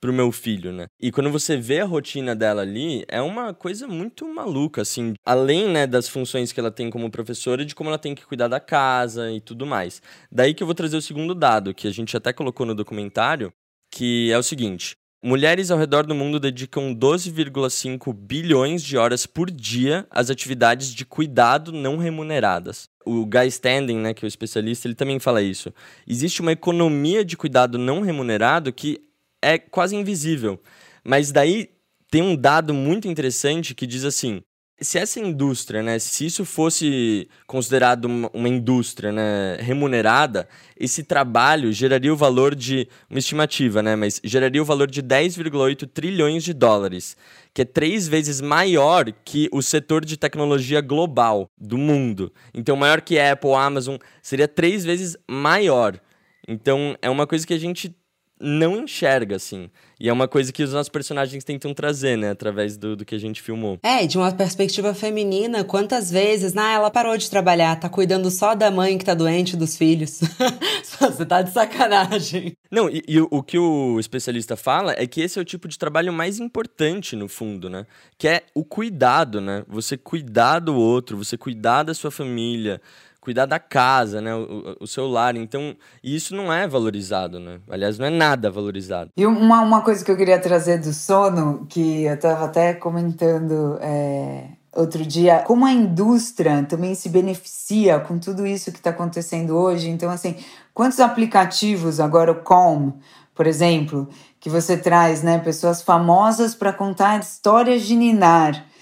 [0.00, 0.86] para o meu filho, né?
[1.00, 5.14] E quando você vê a rotina dela ali, é uma coisa muito maluca, assim.
[5.24, 8.48] Além, né, das funções que ela tem como professora, de como ela tem que cuidar
[8.48, 10.02] da casa e tudo mais.
[10.30, 13.50] Daí que eu vou trazer o segundo dado, que a gente até colocou no documentário,
[13.90, 14.94] que é o seguinte:
[15.26, 21.06] Mulheres ao redor do mundo dedicam 12,5 bilhões de horas por dia às atividades de
[21.06, 22.90] cuidado não remuneradas.
[23.06, 25.72] O Guy Standing, né, que é o especialista, ele também fala isso.
[26.06, 29.00] Existe uma economia de cuidado não remunerado que
[29.40, 30.60] é quase invisível.
[31.02, 31.70] Mas daí
[32.10, 34.42] tem um dado muito interessante que diz assim:
[34.84, 41.72] se essa indústria, né, se isso fosse considerado uma, uma, indústria né, remunerada, esse trabalho
[41.72, 46.52] geraria o valor de, uma estimativa, né, mas geraria o valor de 10,8 trilhões de
[46.52, 47.16] dólares,
[47.52, 52.32] que é três vezes maior que o setor de tecnologia global do mundo.
[52.52, 55.98] Então, maior que Apple, Amazon, seria três vezes maior.
[56.46, 57.94] Então, é uma coisa que a gente
[58.40, 59.70] não enxerga, assim.
[59.98, 62.30] E é uma coisa que os nossos personagens tentam trazer, né?
[62.30, 63.78] Através do, do que a gente filmou.
[63.82, 68.54] É, de uma perspectiva feminina, quantas vezes, ah, ela parou de trabalhar, tá cuidando só
[68.54, 70.20] da mãe que tá doente, dos filhos.
[71.00, 72.56] Você tá de sacanagem.
[72.70, 75.78] Não, e, e, o que o especialista fala é que esse é o tipo de
[75.78, 77.86] trabalho mais importante, no fundo, né?
[78.18, 79.64] Que é o cuidado, né?
[79.68, 82.80] Você cuidar do outro, você cuidar da sua família,
[83.24, 84.34] cuidar da casa, né?
[84.34, 85.34] O, o, celular.
[85.34, 87.58] Então, isso não é valorizado, né?
[87.68, 89.10] Aliás, não é nada valorizado.
[89.16, 93.78] E uma, uma coisa que eu queria trazer do sono, que eu estava até comentando
[93.80, 99.56] é, outro dia, como a indústria também se beneficia com tudo isso que está acontecendo
[99.56, 99.88] hoje.
[99.88, 100.36] Então, assim,
[100.74, 102.92] quantos aplicativos, agora o Calm,
[103.34, 104.06] por exemplo,
[104.38, 105.38] que você traz, né?
[105.38, 108.73] Pessoas famosas para contar histórias de Ninar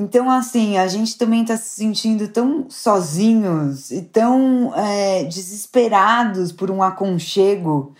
[0.00, 6.70] então, assim, a gente também está se sentindo tão sozinhos e tão é, desesperados por
[6.70, 7.92] um aconchego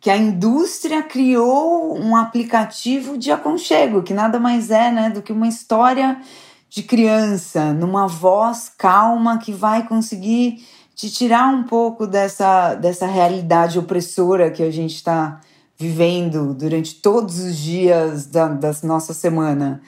[0.00, 5.32] que a indústria criou um aplicativo de aconchego, que nada mais é né, do que
[5.32, 6.20] uma história
[6.68, 13.76] de criança, numa voz calma que vai conseguir te tirar um pouco dessa, dessa realidade
[13.76, 15.40] opressora que a gente está
[15.76, 19.82] vivendo durante todos os dias da, da nossa semana.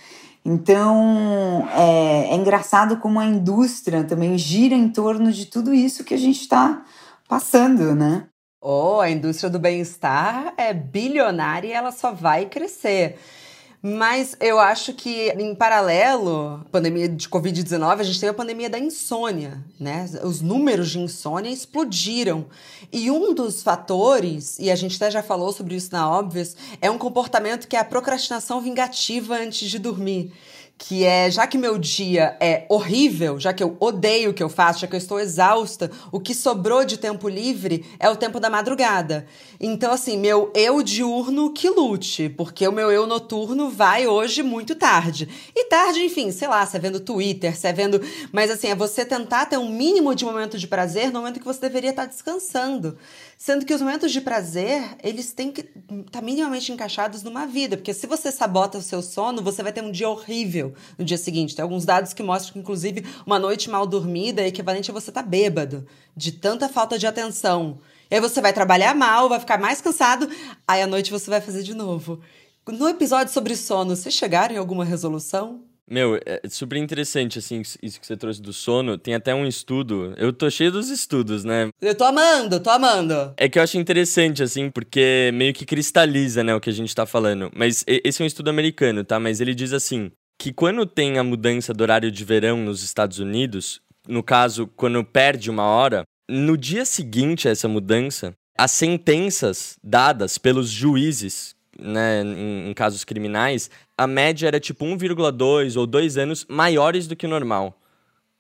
[0.45, 6.15] Então é, é engraçado como a indústria também gira em torno de tudo isso que
[6.15, 6.85] a gente está
[7.29, 8.27] passando, né?
[8.61, 13.19] Oh, a indústria do bem-estar é bilionária e ela só vai crescer.
[13.85, 18.79] Mas eu acho que, em paralelo, pandemia de Covid-19, a gente teve a pandemia da
[18.79, 20.09] insônia, né?
[20.23, 22.47] Os números de insônia explodiram.
[22.93, 26.89] E um dos fatores, e a gente até já falou sobre isso na Óbvias, é
[26.89, 30.33] um comportamento que é a procrastinação vingativa antes de dormir
[30.85, 34.49] que é, já que meu dia é horrível, já que eu odeio o que eu
[34.49, 38.41] faço, já que eu estou exausta, o que sobrou de tempo livre é o tempo
[38.41, 39.25] da madrugada.
[39.61, 44.75] Então, assim, meu eu diurno que lute, porque o meu eu noturno vai hoje muito
[44.75, 45.29] tarde.
[45.55, 48.03] E tarde, enfim, sei lá, você é vendo Twitter, você é vendo.
[48.33, 51.47] Mas, assim, é você tentar ter um mínimo de momento de prazer no momento que
[51.47, 52.99] você deveria estar descansando.
[53.45, 57.77] Sendo que os momentos de prazer, eles têm que estar tá minimamente encaixados numa vida.
[57.77, 61.19] Porque se você sabota o seu sono, você vai ter um dia horrível no dia
[61.19, 61.57] seguinte.
[61.57, 65.11] Tem alguns dados que mostram que, inclusive, uma noite mal dormida é equivalente a você
[65.11, 65.85] estar tá bêbado,
[66.17, 67.81] de tanta falta de atenção.
[68.09, 70.31] E aí você vai trabalhar mal, vai ficar mais cansado,
[70.65, 72.21] aí à noite você vai fazer de novo.
[72.65, 75.65] No episódio sobre sono, vocês chegaram em alguma resolução?
[75.91, 78.97] Meu, é super interessante, assim, isso que você trouxe do sono.
[78.97, 80.15] Tem até um estudo.
[80.17, 81.69] Eu tô cheio dos estudos, né?
[81.81, 83.35] Eu tô amando, tô amando.
[83.37, 86.95] É que eu acho interessante, assim, porque meio que cristaliza, né, o que a gente
[86.95, 87.51] tá falando.
[87.55, 89.19] Mas esse é um estudo americano, tá?
[89.19, 93.19] Mas ele diz assim: que quando tem a mudança do horário de verão nos Estados
[93.19, 99.77] Unidos, no caso, quando perde uma hora, no dia seguinte a essa mudança, as sentenças
[99.83, 106.17] dadas pelos juízes né, em, em casos criminais, a média era tipo 1,2 ou 2
[106.17, 107.79] anos maiores do que o normal.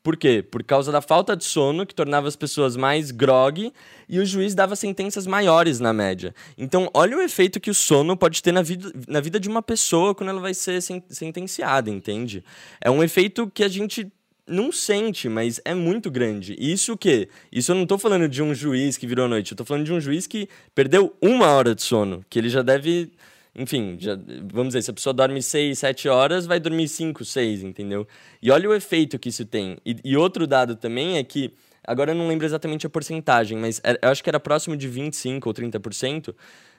[0.02, 0.42] Por quê?
[0.42, 3.72] Por causa da falta de sono, que tornava as pessoas mais grog,
[4.08, 6.34] e o juiz dava sentenças maiores na média.
[6.58, 9.62] Então, olha o efeito que o sono pode ter na vida, na vida de uma
[9.62, 12.44] pessoa quando ela vai ser sentenciada, entende?
[12.80, 14.10] É um efeito que a gente
[14.44, 16.56] não sente, mas é muito grande.
[16.58, 17.28] Isso o quê?
[17.50, 19.92] Isso eu não tô falando de um juiz que virou noite, eu tô falando de
[19.92, 23.12] um juiz que perdeu uma hora de sono, que ele já deve.
[23.54, 24.16] Enfim, já,
[24.50, 28.06] vamos dizer, se a pessoa dorme 6, 7 horas, vai dormir 5, 6, entendeu?
[28.40, 29.76] E olha o efeito que isso tem.
[29.84, 31.52] E, e outro dado também é que,
[31.86, 34.88] agora eu não lembro exatamente a porcentagem, mas é, eu acho que era próximo de
[34.88, 36.34] 25 ou 30%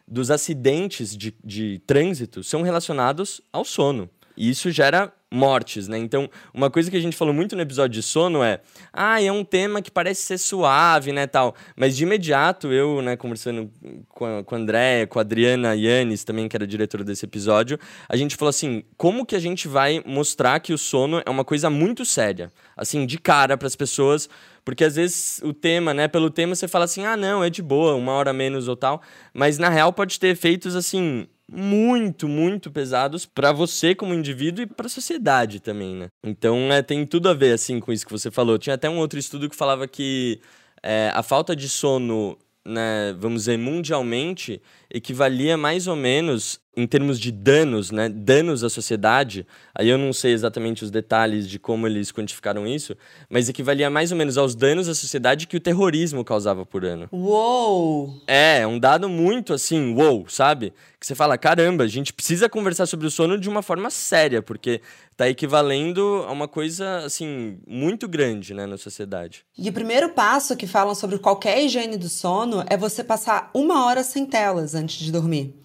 [0.08, 4.10] dos acidentes de, de trânsito são relacionados ao sono.
[4.36, 5.98] E isso gera mortes, né?
[5.98, 8.62] Então, uma coisa que a gente falou muito no episódio de sono é:
[8.94, 11.56] ah, é um tema que parece ser suave, né, tal.
[11.76, 13.70] Mas de imediato, eu, né, conversando
[14.10, 17.80] com a, com a Andréia, com a Adriana Yannis, também, que era diretora desse episódio,
[18.08, 21.44] a gente falou assim: como que a gente vai mostrar que o sono é uma
[21.44, 22.52] coisa muito séria?
[22.78, 24.30] Assim, de cara para as pessoas.
[24.66, 27.62] Porque às vezes o tema, né, pelo tema você fala assim: ah, não, é de
[27.62, 29.02] boa, uma hora menos ou tal.
[29.34, 34.68] Mas na real pode ter efeitos assim muito, muito pesados para você como indivíduo e
[34.68, 36.08] para a sociedade também, né?
[36.24, 38.58] Então, é, tem tudo a ver, assim, com isso que você falou.
[38.58, 40.40] Tinha até um outro estudo que falava que
[40.82, 44.62] é, a falta de sono, né, vamos dizer, mundialmente,
[44.94, 50.12] equivalia mais ou menos em termos de danos, né, danos à sociedade, aí eu não
[50.12, 52.98] sei exatamente os detalhes de como eles quantificaram isso,
[53.30, 57.08] mas equivalia mais ou menos aos danos à sociedade que o terrorismo causava por ano.
[57.12, 58.20] Uou!
[58.26, 60.74] É, um dado muito assim, uou, sabe?
[61.00, 64.42] Que você fala, caramba, a gente precisa conversar sobre o sono de uma forma séria,
[64.42, 69.46] porque está equivalendo a uma coisa assim muito grande, né, na sociedade.
[69.56, 73.86] E o primeiro passo que falam sobre qualquer higiene do sono é você passar uma
[73.86, 75.56] hora sem telas antes de dormir.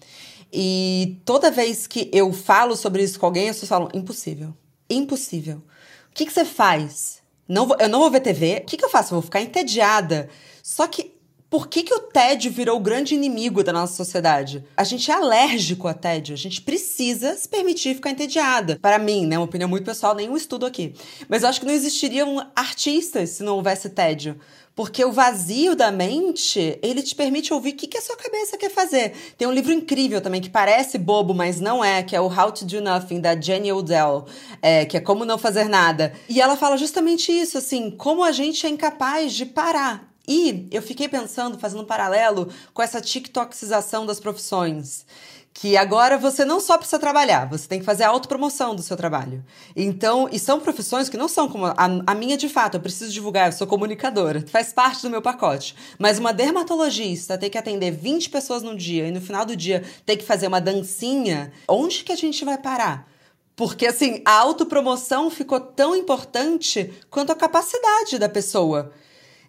[0.51, 4.53] E toda vez que eu falo sobre isso com alguém, as pessoas falam: impossível.
[4.89, 5.57] Impossível.
[5.57, 7.21] O que, que você faz?
[7.47, 8.59] Não vou, eu não vou ver TV.
[8.61, 9.13] O que, que eu faço?
[9.13, 10.29] Eu vou ficar entediada.
[10.63, 14.63] Só que por que, que o tédio virou o grande inimigo da nossa sociedade?
[14.77, 18.77] A gente é alérgico a tédio, a gente precisa se permitir ficar entediada.
[18.79, 20.93] Para mim, né, uma opinião muito pessoal, nenhum estudo aqui.
[21.27, 24.39] Mas eu acho que não existiriam artistas se não houvesse tédio.
[24.79, 28.57] Porque o vazio da mente, ele te permite ouvir o que, que a sua cabeça
[28.57, 29.11] quer fazer.
[29.37, 32.49] Tem um livro incrível também, que parece bobo, mas não é, que é o How
[32.53, 34.25] to Do Nothing, da Jenny Odell,
[34.61, 36.13] é, que é Como Não Fazer Nada.
[36.29, 40.07] E ela fala justamente isso, assim, como a gente é incapaz de parar.
[40.25, 45.05] E eu fiquei pensando, fazendo um paralelo com essa tiktokização das profissões
[45.53, 48.95] que agora você não só precisa trabalhar, você tem que fazer a autopromoção do seu
[48.95, 49.43] trabalho.
[49.75, 53.11] Então, e são profissões que não são como a, a, minha de fato, eu preciso
[53.11, 55.75] divulgar, eu sou comunicadora, faz parte do meu pacote.
[55.97, 59.83] Mas uma dermatologista ter que atender 20 pessoas no dia e no final do dia
[60.05, 63.07] ter que fazer uma dancinha, onde que a gente vai parar?
[63.55, 68.93] Porque, assim, a autopromoção ficou tão importante quanto a capacidade da pessoa.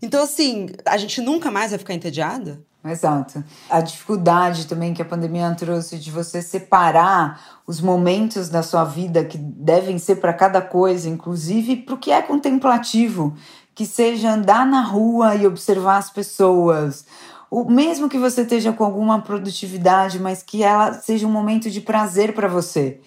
[0.02, 2.60] Então, assim, a gente nunca mais vai ficar entediada?
[2.84, 3.44] Exato.
[3.68, 9.24] A dificuldade também que a pandemia trouxe de você separar os momentos da sua vida
[9.24, 13.36] que devem ser para cada coisa, inclusive para o que é contemplativo,
[13.74, 17.04] que seja andar na rua e observar as pessoas,
[17.50, 21.80] o mesmo que você esteja com alguma produtividade, mas que ela seja um momento de
[21.80, 23.00] prazer para você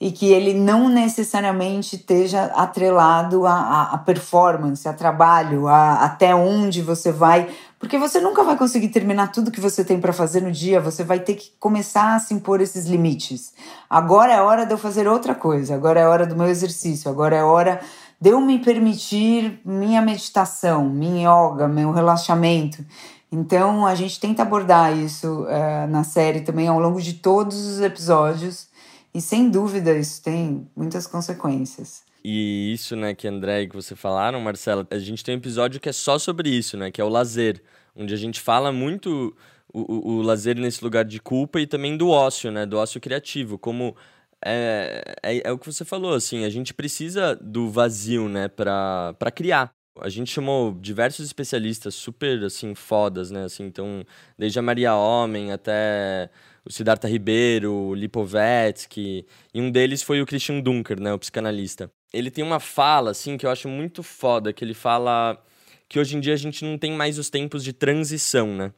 [0.00, 6.80] e que ele não necessariamente esteja atrelado a, a, performance, a trabalho, a, até onde
[6.80, 10.52] você vai, porque você nunca vai conseguir terminar tudo que você tem para fazer no
[10.52, 13.54] dia, você vai ter que começar a se impor esses limites.
[13.88, 17.36] Agora é hora de eu fazer outra coisa, agora é hora do meu exercício, agora
[17.36, 17.80] é hora
[18.20, 22.84] de eu me permitir minha meditação, minha yoga, meu relaxamento.
[23.32, 27.80] Então a gente tenta abordar isso uh, na série também ao longo de todos os
[27.80, 28.68] episódios
[29.14, 32.09] e sem dúvida isso tem muitas consequências.
[32.22, 35.80] E isso, né, que André e que você falaram, Marcela, a gente tem um episódio
[35.80, 37.62] que é só sobre isso, né, que é o lazer,
[37.96, 39.34] onde a gente fala muito
[39.72, 43.00] o, o, o lazer nesse lugar de culpa e também do ócio, né, do ócio
[43.00, 43.96] criativo, como
[44.44, 49.14] é, é, é, o que você falou, assim, a gente precisa do vazio, né, para
[49.34, 49.72] criar.
[49.98, 54.04] A gente chamou diversos especialistas super, assim, fodas, né, assim, então,
[54.38, 56.30] desde a Maria Homem até
[56.64, 61.90] o Siddhartha Ribeiro, o Lipovetsky, e um deles foi o Christian Dunker, né, o psicanalista.
[62.12, 65.40] Ele tem uma fala, assim, que eu acho muito foda, que ele fala
[65.88, 68.72] que hoje em dia a gente não tem mais os tempos de transição, né?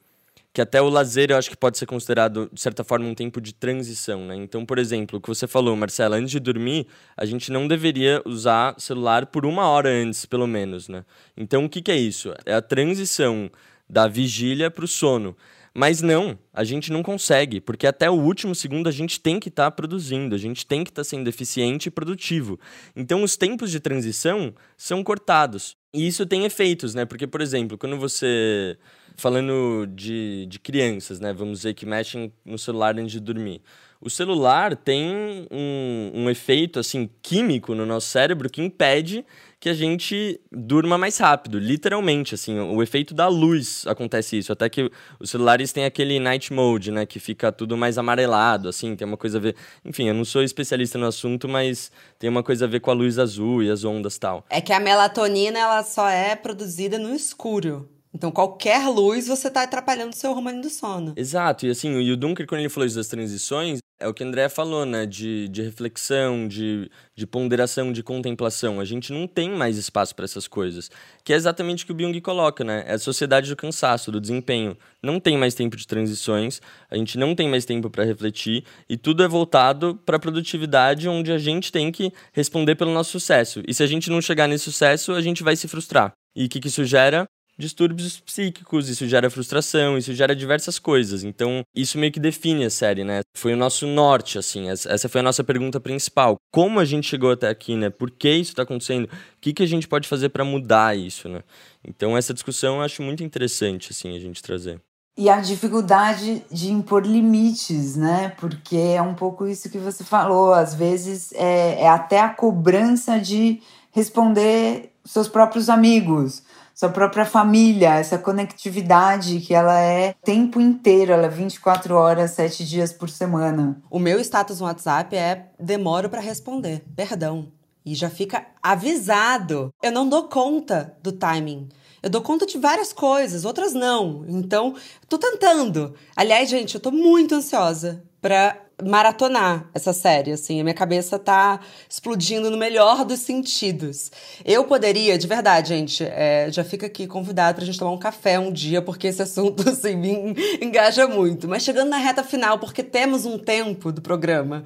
[0.52, 3.40] Que até o lazer eu acho que pode ser considerado, de certa forma, um tempo
[3.40, 4.36] de transição, né?
[4.36, 8.22] Então, por exemplo, o que você falou, Marcela, antes de dormir, a gente não deveria
[8.24, 11.04] usar celular por uma hora antes, pelo menos, né?
[11.36, 12.34] Então, o que, que é isso?
[12.44, 13.50] É a transição
[13.88, 15.36] da vigília para o sono.
[15.74, 19.48] Mas não, a gente não consegue, porque até o último segundo a gente tem que
[19.48, 22.60] estar tá produzindo, a gente tem que estar tá sendo eficiente e produtivo.
[22.94, 25.76] Então os tempos de transição são cortados.
[25.94, 27.04] E isso tem efeitos, né?
[27.04, 28.78] Porque, por exemplo, quando você.
[29.14, 31.34] Falando de, de crianças, né?
[31.34, 33.60] Vamos dizer que mexem no celular antes de dormir.
[34.00, 39.24] O celular tem um, um efeito assim químico no nosso cérebro que impede
[39.62, 44.68] que a gente durma mais rápido, literalmente, assim, o efeito da luz acontece isso, até
[44.68, 49.06] que os celulares têm aquele night mode, né, que fica tudo mais amarelado, assim, tem
[49.06, 52.64] uma coisa a ver, enfim, eu não sou especialista no assunto, mas tem uma coisa
[52.64, 54.44] a ver com a luz azul e as ondas tal.
[54.50, 57.88] É que a melatonina, ela só é produzida no escuro.
[58.14, 61.14] Então, qualquer luz você está atrapalhando o seu hormônio do sono.
[61.16, 61.66] Exato.
[61.66, 64.48] E assim, o Dunker, quando ele falou isso das transições, é o que o André
[64.48, 65.06] falou, né?
[65.06, 68.80] De, de reflexão, de, de ponderação, de contemplação.
[68.80, 70.90] A gente não tem mais espaço para essas coisas.
[71.24, 72.84] Que é exatamente o que o Byung coloca, né?
[72.86, 74.76] É a sociedade do cansaço, do desempenho.
[75.02, 78.96] Não tem mais tempo de transições, a gente não tem mais tempo para refletir e
[78.96, 83.62] tudo é voltado para a produtividade, onde a gente tem que responder pelo nosso sucesso.
[83.66, 86.12] E se a gente não chegar nesse sucesso, a gente vai se frustrar.
[86.36, 87.26] E o que, que isso gera?
[87.58, 91.22] Distúrbios psíquicos, isso gera frustração, isso gera diversas coisas.
[91.24, 93.20] Então, isso meio que define a série, né?
[93.36, 94.68] Foi o nosso norte, assim.
[94.68, 96.36] Essa foi a nossa pergunta principal.
[96.52, 97.90] Como a gente chegou até aqui, né?
[97.90, 99.04] Por que isso está acontecendo?
[99.04, 99.08] O
[99.40, 101.42] que, que a gente pode fazer para mudar isso, né?
[101.86, 104.80] Então, essa discussão eu acho muito interessante, assim, a gente trazer.
[105.16, 108.30] E a dificuldade de impor limites, né?
[108.38, 110.54] Porque é um pouco isso que você falou.
[110.54, 113.60] Às vezes é, é até a cobrança de
[113.90, 116.42] responder seus próprios amigos,
[116.74, 122.64] sua própria família, essa conectividade que ela é tempo inteiro, ela é 24 horas, 7
[122.64, 123.80] dias por semana.
[123.90, 127.48] O meu status no WhatsApp é demoro para responder, perdão.
[127.84, 129.74] E já fica avisado.
[129.82, 131.68] Eu não dou conta do timing.
[132.02, 134.24] Eu dou conta de várias coisas, outras não.
[134.28, 134.74] Então,
[135.08, 135.94] tô tentando.
[136.16, 141.60] Aliás, gente, eu tô muito ansiosa para maratonar essa série, assim, a minha cabeça tá
[141.88, 144.10] explodindo no melhor dos sentidos.
[144.44, 148.38] Eu poderia, de verdade, gente, é, já fica aqui convidado pra gente tomar um café
[148.38, 151.48] um dia, porque esse assunto, assim, me engaja muito.
[151.48, 154.64] Mas chegando na reta final, porque temos um tempo do programa,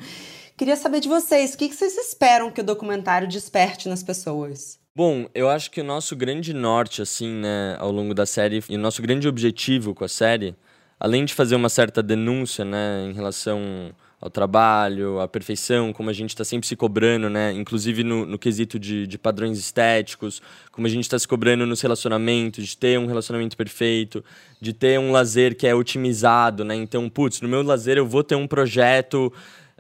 [0.57, 4.79] queria saber de vocês, o que vocês esperam que o documentário desperte nas pessoas?
[4.97, 8.77] Bom, eu acho que o nosso grande norte, assim, né, ao longo da série, e
[8.77, 10.57] o nosso grande objetivo com a série,
[10.99, 16.13] além de fazer uma certa denúncia, né, em relação ao trabalho, à perfeição, como a
[16.13, 20.41] gente está sempre se cobrando, né, inclusive no, no quesito de, de padrões estéticos,
[20.73, 24.25] como a gente está se cobrando nos relacionamentos, de ter um relacionamento perfeito,
[24.61, 28.25] de ter um lazer que é otimizado, né, então, putz, no meu lazer eu vou
[28.25, 29.33] ter um projeto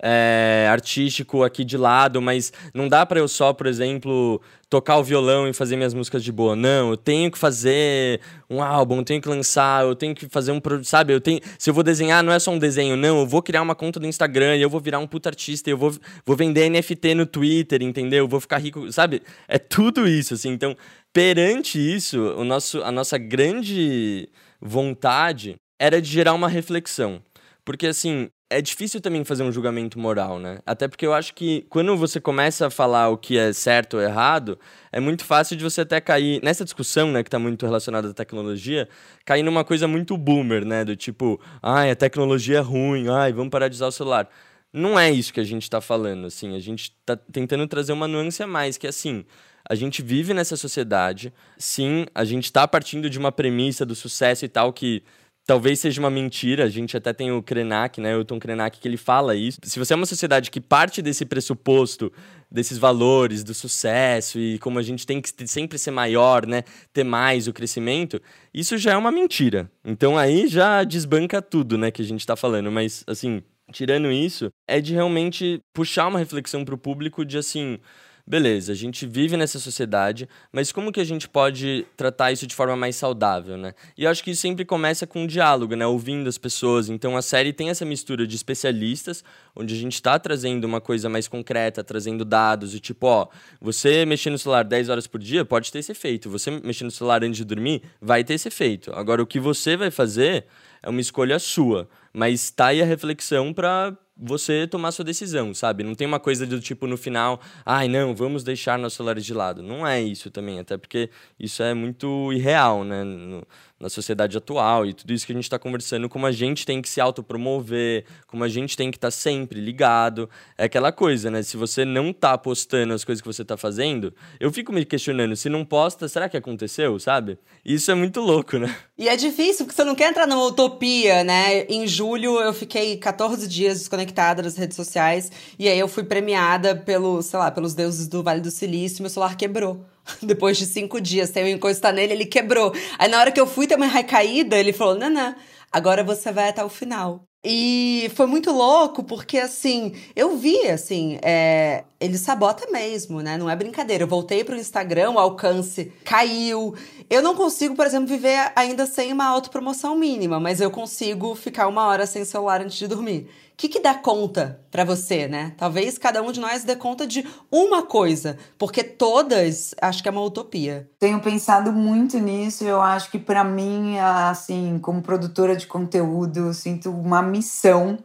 [0.02, 5.04] é, artístico aqui de lado, mas não dá para eu só, por exemplo, tocar o
[5.04, 6.54] violão e fazer minhas músicas de boa.
[6.54, 8.20] Não, eu tenho que fazer
[8.50, 11.12] um álbum, eu tenho que lançar, eu tenho que fazer um produto, sabe?
[11.12, 13.62] Eu tenho, se eu vou desenhar, não é só um desenho, não, eu vou criar
[13.62, 15.94] uma conta do Instagram eu vou virar um puta artista, eu vou,
[16.24, 18.24] vou vender NFT no Twitter, entendeu?
[18.24, 19.22] Eu vou ficar rico, sabe?
[19.48, 20.50] É tudo isso, assim.
[20.50, 20.76] Então,
[21.12, 24.28] perante isso, o nosso, a nossa grande
[24.60, 27.22] vontade era de gerar uma reflexão.
[27.64, 30.60] Porque, assim, é difícil também fazer um julgamento moral, né?
[30.64, 34.02] Até porque eu acho que quando você começa a falar o que é certo ou
[34.02, 34.58] errado,
[34.92, 38.14] é muito fácil de você até cair nessa discussão, né, que está muito relacionada à
[38.14, 38.88] tecnologia,
[39.24, 43.50] cair numa coisa muito boomer, né, do tipo, ai, a tecnologia é ruim, ai, vamos
[43.50, 44.28] parar de usar o celular.
[44.72, 48.06] Não é isso que a gente está falando, assim, a gente está tentando trazer uma
[48.06, 49.24] nuance a mais, que é assim,
[49.68, 54.44] a gente vive nessa sociedade, sim, a gente está partindo de uma premissa do sucesso
[54.44, 55.02] e tal que
[55.46, 56.64] talvez seja uma mentira.
[56.64, 59.58] A gente até tem o Krenak, né, Tom Krenak, que ele fala isso.
[59.62, 62.12] Se você é uma sociedade que parte desse pressuposto,
[62.50, 67.04] desses valores, do sucesso e como a gente tem que sempre ser maior, né, ter
[67.04, 68.20] mais o crescimento,
[68.52, 69.70] isso já é uma mentira.
[69.84, 72.70] Então aí já desbanca tudo, né, que a gente está falando.
[72.70, 73.42] Mas, assim,
[73.72, 77.78] tirando isso, é de realmente puxar uma reflexão para o público de, assim
[78.26, 82.54] beleza, a gente vive nessa sociedade, mas como que a gente pode tratar isso de
[82.54, 83.72] forma mais saudável, né?
[83.96, 85.86] E eu acho que isso sempre começa com um diálogo, né?
[85.86, 86.88] Ouvindo as pessoas.
[86.88, 89.22] Então a série tem essa mistura de especialistas,
[89.54, 93.28] onde a gente está trazendo uma coisa mais concreta, trazendo dados, e tipo, ó,
[93.60, 96.28] você mexer no celular 10 horas por dia pode ter esse efeito.
[96.28, 98.92] Você mexer no celular antes de dormir vai ter esse efeito.
[98.92, 100.46] Agora, o que você vai fazer
[100.82, 101.88] é uma escolha sua.
[102.12, 105.84] Mas tá aí a reflexão para você tomar sua decisão, sabe?
[105.84, 109.34] Não tem uma coisa do tipo no final, ai não, vamos deixar nossos celulares de
[109.34, 109.62] lado.
[109.62, 113.04] Não é isso também, até porque isso é muito irreal, né?
[113.04, 113.46] No,
[113.78, 116.80] na sociedade atual e tudo isso que a gente está conversando, como a gente tem
[116.80, 120.28] que se autopromover, como a gente tem que estar tá sempre ligado.
[120.56, 121.42] É aquela coisa, né?
[121.42, 125.36] Se você não tá postando as coisas que você tá fazendo, eu fico me questionando,
[125.36, 127.38] se não posta, será que aconteceu, sabe?
[127.64, 128.74] Isso é muito louco, né?
[128.98, 131.64] E é difícil, porque você não quer entrar numa utopia, né?
[131.64, 136.74] Em julho eu fiquei 14 dias desconectada das redes sociais e aí eu fui premiada
[136.74, 139.84] pelo, sei lá, pelos deuses do Vale do Silício meu celular quebrou.
[140.22, 142.72] Depois de cinco dias, sem eu encostar nele, ele quebrou.
[142.98, 145.34] Aí na hora que eu fui ter uma recaída, ele falou: Nanã,
[145.70, 147.22] agora você vai até o final.
[147.48, 153.38] E foi muito louco, porque assim, eu vi, assim, é, ele sabota mesmo, né?
[153.38, 154.02] Não é brincadeira.
[154.02, 156.74] Eu voltei pro Instagram, o alcance caiu.
[157.08, 161.68] Eu não consigo, por exemplo, viver ainda sem uma autopromoção mínima, mas eu consigo ficar
[161.68, 165.54] uma hora sem celular antes de dormir que, que dá conta para você, né?
[165.56, 170.12] Talvez cada um de nós dê conta de uma coisa, porque todas acho que é
[170.12, 170.88] uma utopia.
[170.98, 172.64] Tenho pensado muito nisso.
[172.64, 177.98] Eu acho que para mim, assim, como produtora de conteúdo, sinto uma missão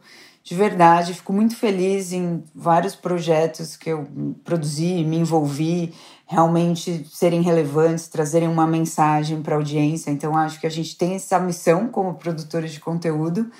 [0.43, 1.13] de verdade.
[1.13, 4.07] Fico muito feliz em vários projetos que eu
[4.43, 5.93] produzi, me envolvi,
[6.25, 10.11] realmente serem relevantes, trazerem uma mensagem para a audiência.
[10.11, 13.51] Então, acho que a gente tem essa missão como produtores de conteúdo.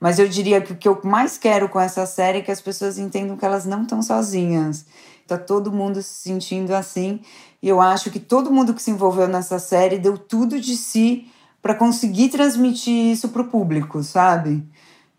[0.00, 2.60] Mas eu diria que o que eu mais quero com essa série é que as
[2.60, 4.84] pessoas entendam que elas não estão sozinhas.
[5.26, 7.20] Tá todo mundo se sentindo assim.
[7.62, 11.28] E eu acho que todo mundo que se envolveu nessa série deu tudo de si
[11.62, 14.64] para conseguir transmitir isso para o público, sabe?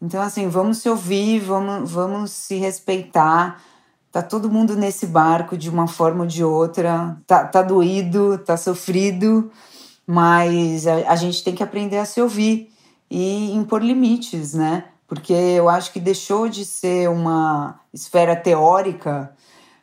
[0.02, 3.62] Então, assim, vamos se ouvir, vamos, vamos se respeitar.
[4.12, 7.18] Tá todo mundo nesse barco de uma forma ou de outra.
[7.26, 9.52] Tá, tá doído, tá sofrido,
[10.06, 12.72] mas a, a gente tem que aprender a se ouvir
[13.10, 14.86] e impor limites, né?
[15.08, 19.34] Porque eu acho que deixou de ser uma esfera teórica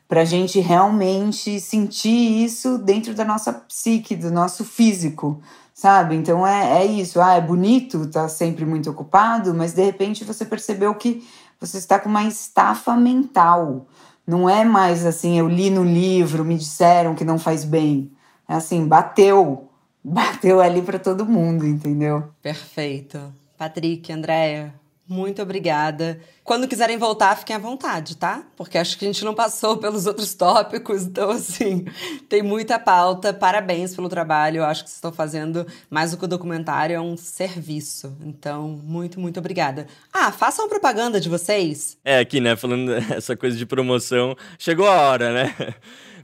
[0.07, 5.41] para a gente realmente sentir isso dentro da nossa psique, do nosso físico,
[5.73, 6.15] sabe?
[6.15, 7.21] Então é, é isso.
[7.21, 11.27] Ah, é bonito, tá sempre muito ocupado, mas de repente você percebeu que
[11.59, 13.87] você está com uma estafa mental.
[14.27, 18.11] Não é mais assim, eu li no livro, me disseram que não faz bem.
[18.49, 19.71] É assim, bateu.
[20.05, 22.29] Bateu ali para todo mundo, entendeu?
[22.43, 23.33] Perfeito.
[23.57, 24.75] Patrick, Andréia,
[25.07, 26.19] muito obrigada.
[26.43, 28.43] Quando quiserem voltar, fiquem à vontade, tá?
[28.57, 31.85] Porque acho que a gente não passou pelos outros tópicos, então, assim,
[32.29, 33.33] tem muita pauta.
[33.33, 34.59] Parabéns pelo trabalho.
[34.59, 38.17] Eu acho que vocês estão fazendo mais do que o documentário, é um serviço.
[38.23, 39.87] Então, muito, muito obrigada.
[40.13, 41.99] Ah, façam propaganda de vocês.
[42.05, 45.75] É, aqui, né, falando essa coisa de promoção, chegou a hora, né?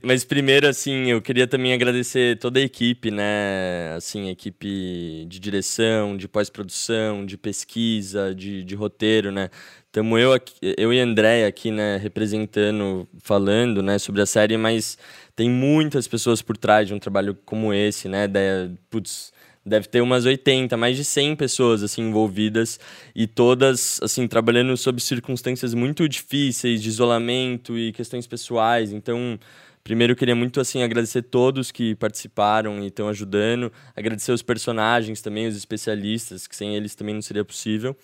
[0.02, 3.92] Mas primeiro, assim, eu queria também agradecer toda a equipe, né?
[3.96, 9.50] Assim, a equipe de direção, de pós-produção, de pesquisa, de, de roteiro, né?
[9.86, 10.30] Estamos eu,
[10.78, 14.96] eu e André aqui, né, representando, falando, né, sobre a série, mas
[15.34, 18.26] tem muitas pessoas por trás de um trabalho como esse, né?
[18.26, 19.32] De, putz,
[19.66, 22.80] deve ter umas 80, mais de 100 pessoas assim envolvidas
[23.14, 28.92] e todas assim trabalhando sob circunstâncias muito difíceis de isolamento e questões pessoais.
[28.92, 29.38] Então,
[29.82, 35.22] Primeiro, eu queria muito assim agradecer todos que participaram e estão ajudando, agradecer os personagens
[35.22, 37.96] também, os especialistas, que sem eles também não seria possível.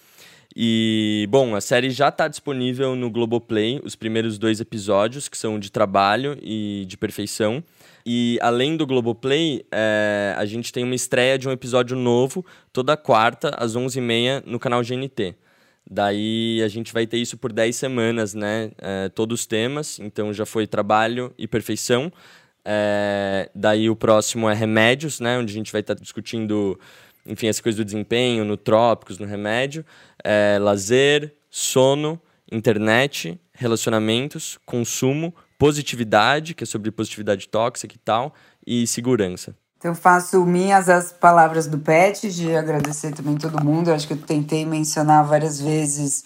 [0.58, 5.58] E, bom, a série já está disponível no Globoplay, os primeiros dois episódios, que são
[5.58, 7.62] de trabalho e de perfeição.
[8.06, 12.96] E além do Globoplay, é, a gente tem uma estreia de um episódio novo toda
[12.96, 15.34] quarta, às 11h30, no canal GNT.
[15.88, 18.72] Daí a gente vai ter isso por 10 semanas, né?
[18.78, 19.98] É, todos os temas.
[20.00, 22.12] Então já foi trabalho e perfeição.
[22.64, 25.38] É, daí o próximo é remédios, né?
[25.38, 26.78] Onde a gente vai estar tá discutindo,
[27.24, 29.84] enfim, essa coisa do desempenho, no trópicos, no remédio.
[30.24, 32.20] É, lazer, sono,
[32.50, 38.34] internet, relacionamentos, consumo, positividade, que é sobre positividade tóxica e tal,
[38.66, 39.56] e segurança.
[39.78, 43.88] Então, faço minhas as palavras do Pet, de agradecer também todo mundo.
[43.88, 46.24] Eu acho que eu tentei mencionar várias vezes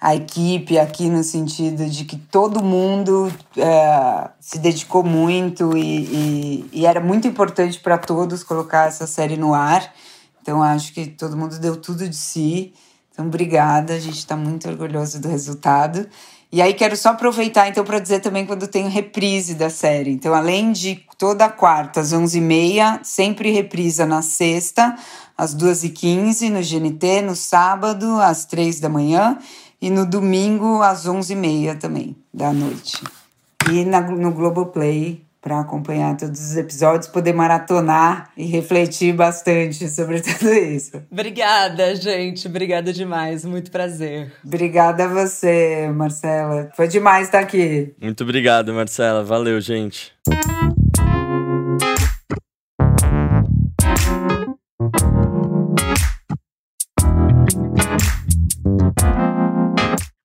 [0.00, 6.70] a equipe aqui, no sentido de que todo mundo é, se dedicou muito e, e,
[6.72, 9.94] e era muito importante para todos colocar essa série no ar.
[10.42, 12.74] Então, acho que todo mundo deu tudo de si.
[13.12, 13.94] Então, obrigada.
[13.94, 16.08] A gente está muito orgulhoso do resultado.
[16.52, 20.10] E aí quero só aproveitar então para dizer também quando tem reprise da série.
[20.10, 24.94] Então, além de toda quarta às 11h30, sempre reprisa na sexta,
[25.36, 29.38] às 2h15 no GNT, no sábado às 3 da manhã
[29.80, 33.02] e no domingo às 11h30 também da noite.
[33.70, 40.20] E na, no Globoplay para acompanhar todos os episódios, poder maratonar e refletir bastante sobre
[40.22, 41.02] tudo isso.
[41.10, 42.46] Obrigada, gente.
[42.46, 43.44] Obrigada demais.
[43.44, 44.32] Muito prazer.
[44.44, 46.70] Obrigada a você, Marcela.
[46.76, 47.92] Foi demais estar aqui.
[48.00, 49.24] Muito obrigado, Marcela.
[49.24, 50.12] Valeu, gente.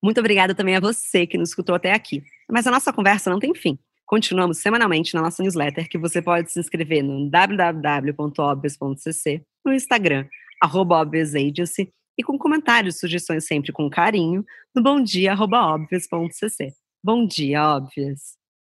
[0.00, 2.22] Muito obrigada também a você que nos escutou até aqui.
[2.50, 3.76] Mas a nossa conversa não tem fim.
[4.08, 10.26] Continuamos semanalmente na nossa newsletter, que você pode se inscrever no www.obvious.cc, no Instagram,
[10.62, 14.42] arroba Agency, e com comentários e sugestões sempre com carinho,
[14.74, 16.72] no bomdia.obvious.cc.
[17.04, 18.37] Bom dia, Óbvias!